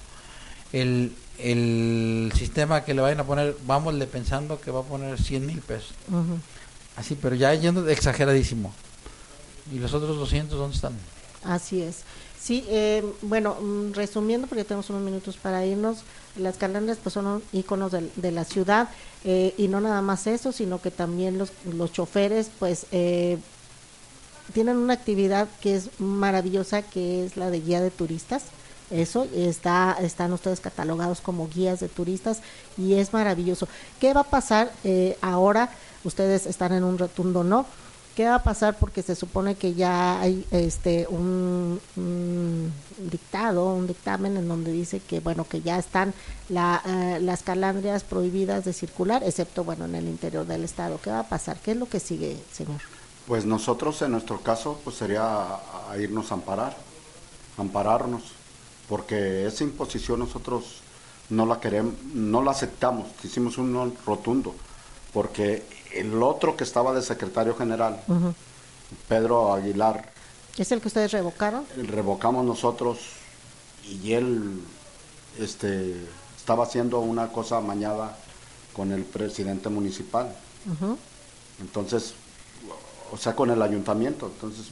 [0.73, 5.45] El, el sistema que le vayan a poner, vámosle pensando que va a poner 100
[5.45, 5.93] mil pesos.
[6.97, 8.73] Así, pero ya yendo de exageradísimo.
[9.71, 10.93] ¿Y los otros 200 dónde están?
[11.43, 11.97] Así es.
[12.41, 15.99] Sí, eh, bueno, mm, resumiendo, porque tenemos unos minutos para irnos,
[16.35, 18.89] las calandrias pues son íconos del- de, la ciudad
[19.23, 23.37] eh, y no nada más eso, sino que también los, los choferes pues eh,
[24.53, 28.43] tienen una actividad que es maravillosa, que es la de guía de turistas.
[28.93, 32.41] Eso está, están ustedes catalogados como guías de turistas
[32.77, 33.67] y es maravilloso.
[33.99, 35.69] ¿Qué va a pasar eh, ahora?
[36.03, 37.65] Ustedes están en un rotundo no.
[38.15, 38.77] ¿Qué va a pasar?
[38.77, 41.81] Porque se supone que ya hay este un,
[42.99, 46.13] dictado, un dictamen en donde dice que bueno que ya están
[46.49, 50.99] la, eh, las calandrias prohibidas de circular, excepto bueno en el interior del estado.
[51.01, 51.57] ¿Qué va a pasar?
[51.57, 52.81] ¿Qué es lo que sigue, señor?
[53.27, 56.77] Pues nosotros en nuestro caso pues sería a irnos a amparar,
[57.57, 58.21] ampararnos,
[58.93, 60.65] porque esa imposición nosotros
[61.31, 64.53] no la queremos, no la aceptamos, hicimos un no rotundo,
[65.11, 65.65] porque
[65.95, 67.99] el otro que estaba de secretario general.
[69.07, 70.11] Pedro Aguilar,
[70.59, 71.65] ¿Es el que ustedes revocaron?
[71.75, 72.99] revocamos nosotros
[73.83, 74.61] y él
[75.39, 75.95] este
[76.37, 78.15] estaba haciendo una cosa amañada
[78.73, 80.35] con el presidente municipal.
[81.59, 82.13] Entonces,
[83.11, 84.27] o sea, con el ayuntamiento.
[84.27, 84.67] Entonces,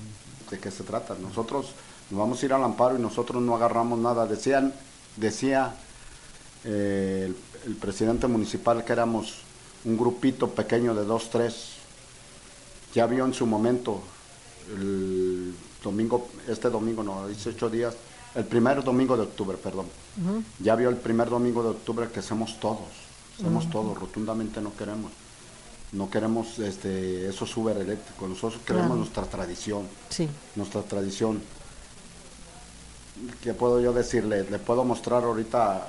[0.52, 1.16] ¿de qué se trata?
[1.20, 1.74] Nosotros
[2.12, 4.26] nos vamos a ir al amparo y nosotros no agarramos nada.
[4.28, 4.74] Decían,
[5.16, 5.74] decía
[6.66, 7.36] eh, el,
[7.72, 9.38] el presidente municipal que éramos
[9.86, 11.74] un grupito pequeño de dos, tres.
[12.94, 14.02] Ya vio en su momento
[14.76, 15.54] el
[15.84, 17.96] domingo, este domingo, no, 18 días,
[18.36, 19.86] el primer domingo de octubre, perdón.
[20.60, 22.80] Ya vio el primer domingo de octubre que somos todos,
[23.42, 25.12] somos todos, rotundamente no queremos.
[25.94, 29.00] No queremos este, esos Uber eléctricos, nosotros queremos Claro.
[29.00, 30.28] nuestra tradición, Sí.
[30.56, 31.42] nuestra tradición.
[33.42, 34.44] ¿Qué puedo yo decirle?
[34.50, 35.88] Le puedo mostrar ahorita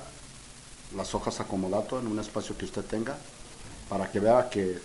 [0.96, 3.16] las hojas acomodato en un espacio que usted tenga
[3.88, 4.78] para que vea que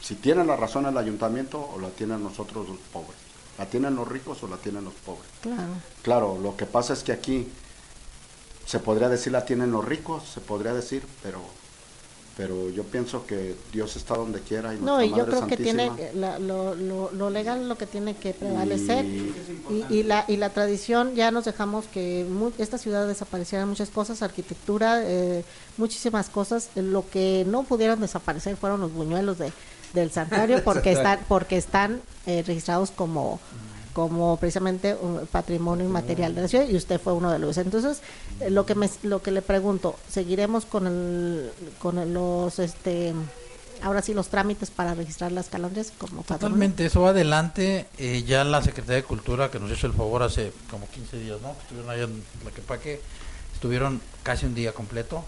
[0.00, 3.16] si tiene la razón el ayuntamiento o la tienen nosotros los pobres.
[3.58, 5.28] ¿La tienen los ricos o la tienen los pobres?
[5.42, 5.72] Claro.
[6.02, 7.48] Claro, lo que pasa es que aquí
[8.66, 11.40] se podría decir la tienen los ricos, se podría decir, pero
[12.36, 15.56] pero yo pienso que Dios está donde quiera y No, y yo Madre creo que
[15.58, 16.20] tiene Santísima.
[16.20, 19.34] la- lo, lo, lo legal lo que tiene que prevalecer Y-
[19.70, 23.90] y, y la y la tradición ya nos dejamos que mu- esta ciudad desapareciera muchas
[23.90, 25.44] cosas, arquitectura, eh,
[25.76, 26.70] muchísimas cosas.
[26.74, 29.52] Lo que no pudieron desaparecer fueron los buñuelos de
[29.92, 33.40] del santuario porque están porque están eh, registrados como
[33.92, 38.00] como precisamente un patrimonio inmaterial de la ciudad y usted fue uno de los entonces
[38.40, 43.12] eh, lo que me lo que le pregunto seguiremos con el con los este
[43.82, 46.22] ahora sí los trámites para registrar las calandrias como?
[46.22, 47.86] Totalmente, eso va adelante.
[47.98, 51.40] Eh, ya la Secretaría de Cultura, que nos hizo el favor hace como 15 días,
[51.42, 51.50] ¿no?
[51.60, 53.00] Estuvieron allá en Tlaquepaque,
[53.52, 55.24] estuvieron casi un día completo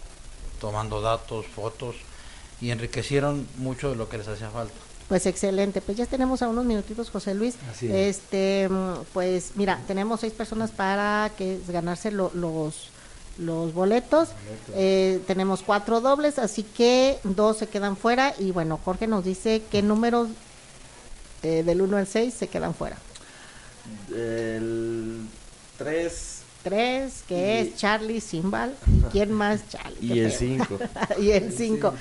[0.61, 1.97] tomando datos, fotos
[2.61, 4.75] y enriquecieron mucho de lo que les hacía falta.
[5.09, 7.57] Pues excelente, pues ya tenemos a unos minutitos, José Luis.
[7.71, 8.17] Así es.
[8.17, 12.89] Este, mm, pues mira, tenemos seis personas para que ganarse lo- los
[13.37, 14.29] los boletos.
[14.77, 19.61] Eh, tenemos cuatro dobles, así que dos se quedan fuera y bueno, Jorge nos dice
[19.73, 20.29] qué números
[21.43, 22.97] eh, del 1 al 6 se quedan fuera.
[24.15, 25.27] El
[25.79, 26.34] 3
[26.65, 28.75] Tres, que Y- es Charlie Simbal.
[28.89, 29.61] ¿Y quién más?
[29.69, 29.99] Charlie.
[30.01, 30.79] Y el cinco.
[31.21, 31.95] y el 5.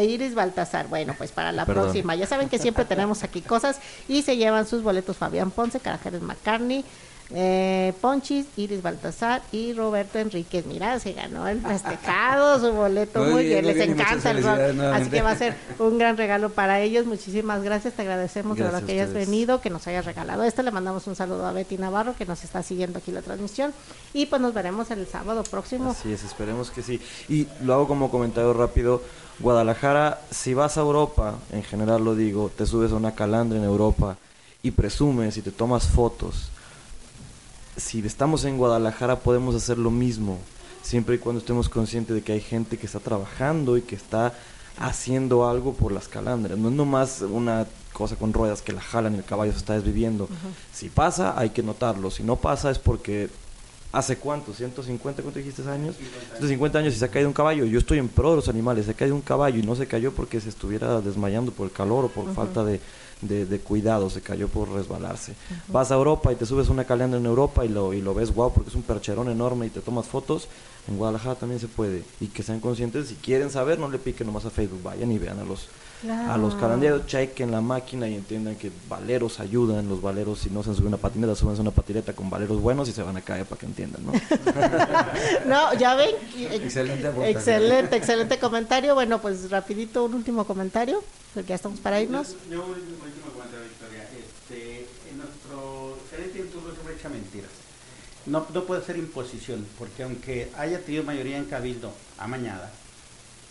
[0.00, 0.86] Iris Baltasar.
[0.88, 1.84] Bueno, pues para la Perdón.
[1.84, 2.14] próxima.
[2.14, 3.78] Ya saben que siempre tenemos aquí cosas.
[4.08, 6.84] Y se llevan sus boletos Fabián Ponce, Carajeres McCartney,
[7.32, 10.66] Eh, Ponchis, Iris Baltasar y Roberto Enríquez.
[10.66, 13.20] Mira, se ganó el festejado, su boleto.
[13.20, 14.58] Muy Muy, bien, les encanta el rock.
[14.92, 17.06] Así que va a ser un gran regalo para ellos.
[17.06, 20.62] Muchísimas gracias, te agradecemos de Gracias verdad que hayas venido, que nos hayas regalado esto.
[20.62, 23.72] Le mandamos un saludo a Betty Navarro que nos está siguiendo aquí la transmisión.
[24.12, 25.90] Y pues nos veremos el sábado próximo.
[25.90, 27.00] Así es, esperemos que sí.
[27.28, 29.02] Y lo hago como comentario rápido.
[29.38, 33.64] Guadalajara, si vas a Europa, en general lo digo, te subes a una calandra en
[33.64, 34.16] Europa
[34.62, 36.50] y presumes y te tomas fotos.
[37.76, 40.38] Si estamos en Guadalajara podemos hacer lo mismo,
[40.82, 44.34] siempre y cuando estemos conscientes de que hay gente que está trabajando y que está
[44.78, 46.58] haciendo algo por las calandras.
[46.58, 49.74] No es nomás una cosa con ruedas que la jalan y el caballo se está
[49.74, 50.28] desviviendo.
[50.72, 52.10] Si pasa, hay que notarlo.
[52.10, 53.28] Si no pasa es porque
[53.92, 54.52] ¿Hace cuánto?
[54.52, 54.98] ¿150?
[55.00, 55.96] ¿Cuánto dijiste años?
[55.96, 57.64] 150 años y se ha caído un caballo.
[57.64, 58.84] Yo estoy en pro de los animales.
[58.84, 61.72] Se ha caído un caballo y no se cayó porque se estuviera desmayando por el
[61.72, 62.80] calor o por falta de,
[63.22, 64.08] de- de cuidado.
[64.10, 65.34] Se cayó por resbalarse.
[65.68, 68.32] Vas a Europa y te subes una calendra en Europa y lo, y lo ves
[68.34, 70.48] guau porque es un percherón enorme y te tomas fotos.
[70.88, 72.02] En Guadalajara también se puede.
[72.20, 73.08] Y que sean conscientes.
[73.08, 74.82] Si quieren saber, no le piquen nomás a Facebook.
[74.82, 75.68] Vayan y vean a los,
[76.08, 76.60] a los Claro.
[76.60, 77.06] calandreros.
[77.06, 79.88] Chequen la máquina y entiendan que valeros ayudan.
[79.88, 82.88] Los valeros, si no se han subido una patineta, súbanse una patineta con valeros buenos
[82.88, 84.12] y se van a caer para que entiendan, ¿no?
[85.46, 86.14] No, ya ven.
[86.36, 87.36] Excelente aportación.
[87.36, 88.94] Excelente, excelente comentario.
[88.94, 91.02] Bueno, pues rapidito un último comentario,
[91.34, 92.30] porque ya estamos para irnos.
[92.48, 94.02] Yo, yo último último comentario, Victoria.
[94.18, 97.50] Este, en nuestro gerente siempre echa mentiras.
[98.26, 102.70] No, no puede ser imposición, porque aunque haya tenido mayoría en Cabildo amañada,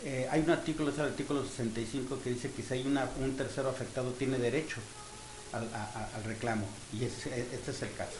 [0.04, 3.36] eh, hay un artículo, es el artículo 65, que dice que si hay una, un
[3.36, 4.78] tercero afectado tiene derecho
[5.54, 8.18] al, a- a- al reclamo, y ese- este es el caso.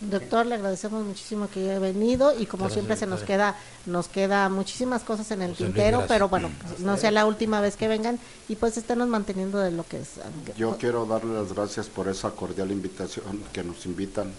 [0.00, 3.54] Doctor, le agradecemos muchísimo que haya venido y como Gracias, siempre se nos queda
[3.86, 7.60] nos queda muchísimas cosas en el José tintero, pero bueno, pues, no sea la última
[7.60, 10.08] vez que vengan y pues esténos manteniendo de lo que es.
[10.22, 14.32] aunque- Yo quiero darle las gracias por esa cordial invitación que nos invitan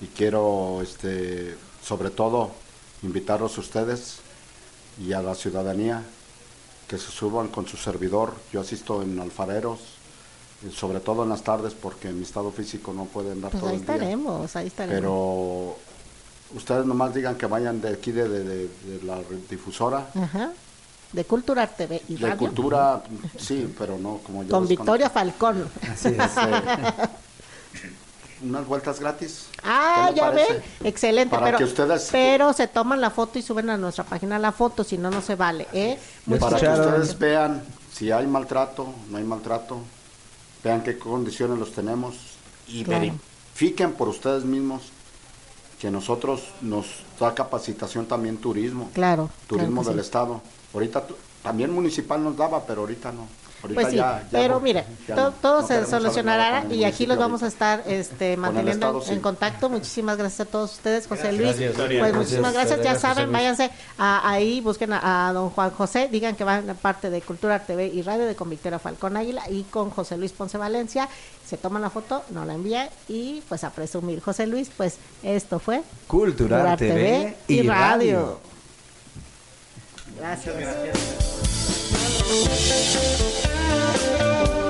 [0.00, 2.50] y quiero, este, sobre todo,
[3.02, 4.16] invitarlos a ustedes
[5.00, 6.02] y a la ciudadanía
[6.88, 8.32] que se suban con su servidor.
[8.52, 9.78] Yo asisto en alfareros,
[10.66, 13.60] eh, sobre todo en las tardes porque en mi estado físico no puede andar Pues
[13.60, 13.94] todo ahí el día.
[13.94, 14.98] estaremos, ahí estaremos.
[15.00, 15.76] Pero
[16.56, 19.18] ustedes nomás digan que vayan de aquí de, de- de- de la
[19.50, 20.08] difusora.
[20.14, 20.50] Ajá.
[21.12, 22.36] De Cultura TV y De Radio.
[22.38, 23.02] cultura,
[23.38, 24.50] sí, pero no como yo.
[24.50, 25.66] Con Victoria Falcón.
[25.90, 26.16] Así es.
[28.42, 29.46] Unas vueltas gratis.
[29.64, 33.38] Ah, ¿Qué le ya ven, excelente, Para pero, que ustedes- pero se toman la foto
[33.38, 35.98] y suben a nuestra página la foto, si no, no se vale, ¿eh?
[36.38, 37.62] Para que ustedes vean
[37.92, 39.80] si hay maltrato, no hay maltrato,
[40.62, 42.14] vean qué condiciones los tenemos
[42.68, 43.00] y Claro.
[43.00, 44.82] verifiquen por ustedes mismos
[45.80, 46.86] que nosotros nos
[47.18, 50.06] da capacitación también turismo, Claro, turismo claro del sí.
[50.08, 50.40] estado.
[50.74, 51.04] Ahorita
[51.42, 53.26] también municipal nos daba, pero ahorita no.
[53.62, 56.64] Ahorita Pues sí, ya- ya pero no- mire, ya to- no- todo no se solucionará
[56.70, 59.12] y aquí los vamos a estar este, manteniendo Estado, sí.
[59.14, 59.68] en contacto.
[59.68, 61.40] Muchísimas gracias a todos ustedes, José Gracias.
[61.58, 61.76] Luis.
[61.76, 65.70] Gracias, pues muchísimas Gracias, gracias, ya saben, váyanse a- ahí, busquen a, a don Juan
[65.70, 69.16] José, digan que van a parte de Cultura TV y Radio de con Victoria Falcón
[69.16, 71.08] Águila y con José Luis Ponce Valencia.
[71.44, 74.20] Se toman la foto, nos la envían y pues a presumir.
[74.20, 78.38] José Luis, pues esto fue Cultural TV y Radio.
[80.16, 80.54] Gracias.
[80.54, 81.57] Muchas gracias.
[82.30, 82.46] Thank
[84.62, 84.67] you.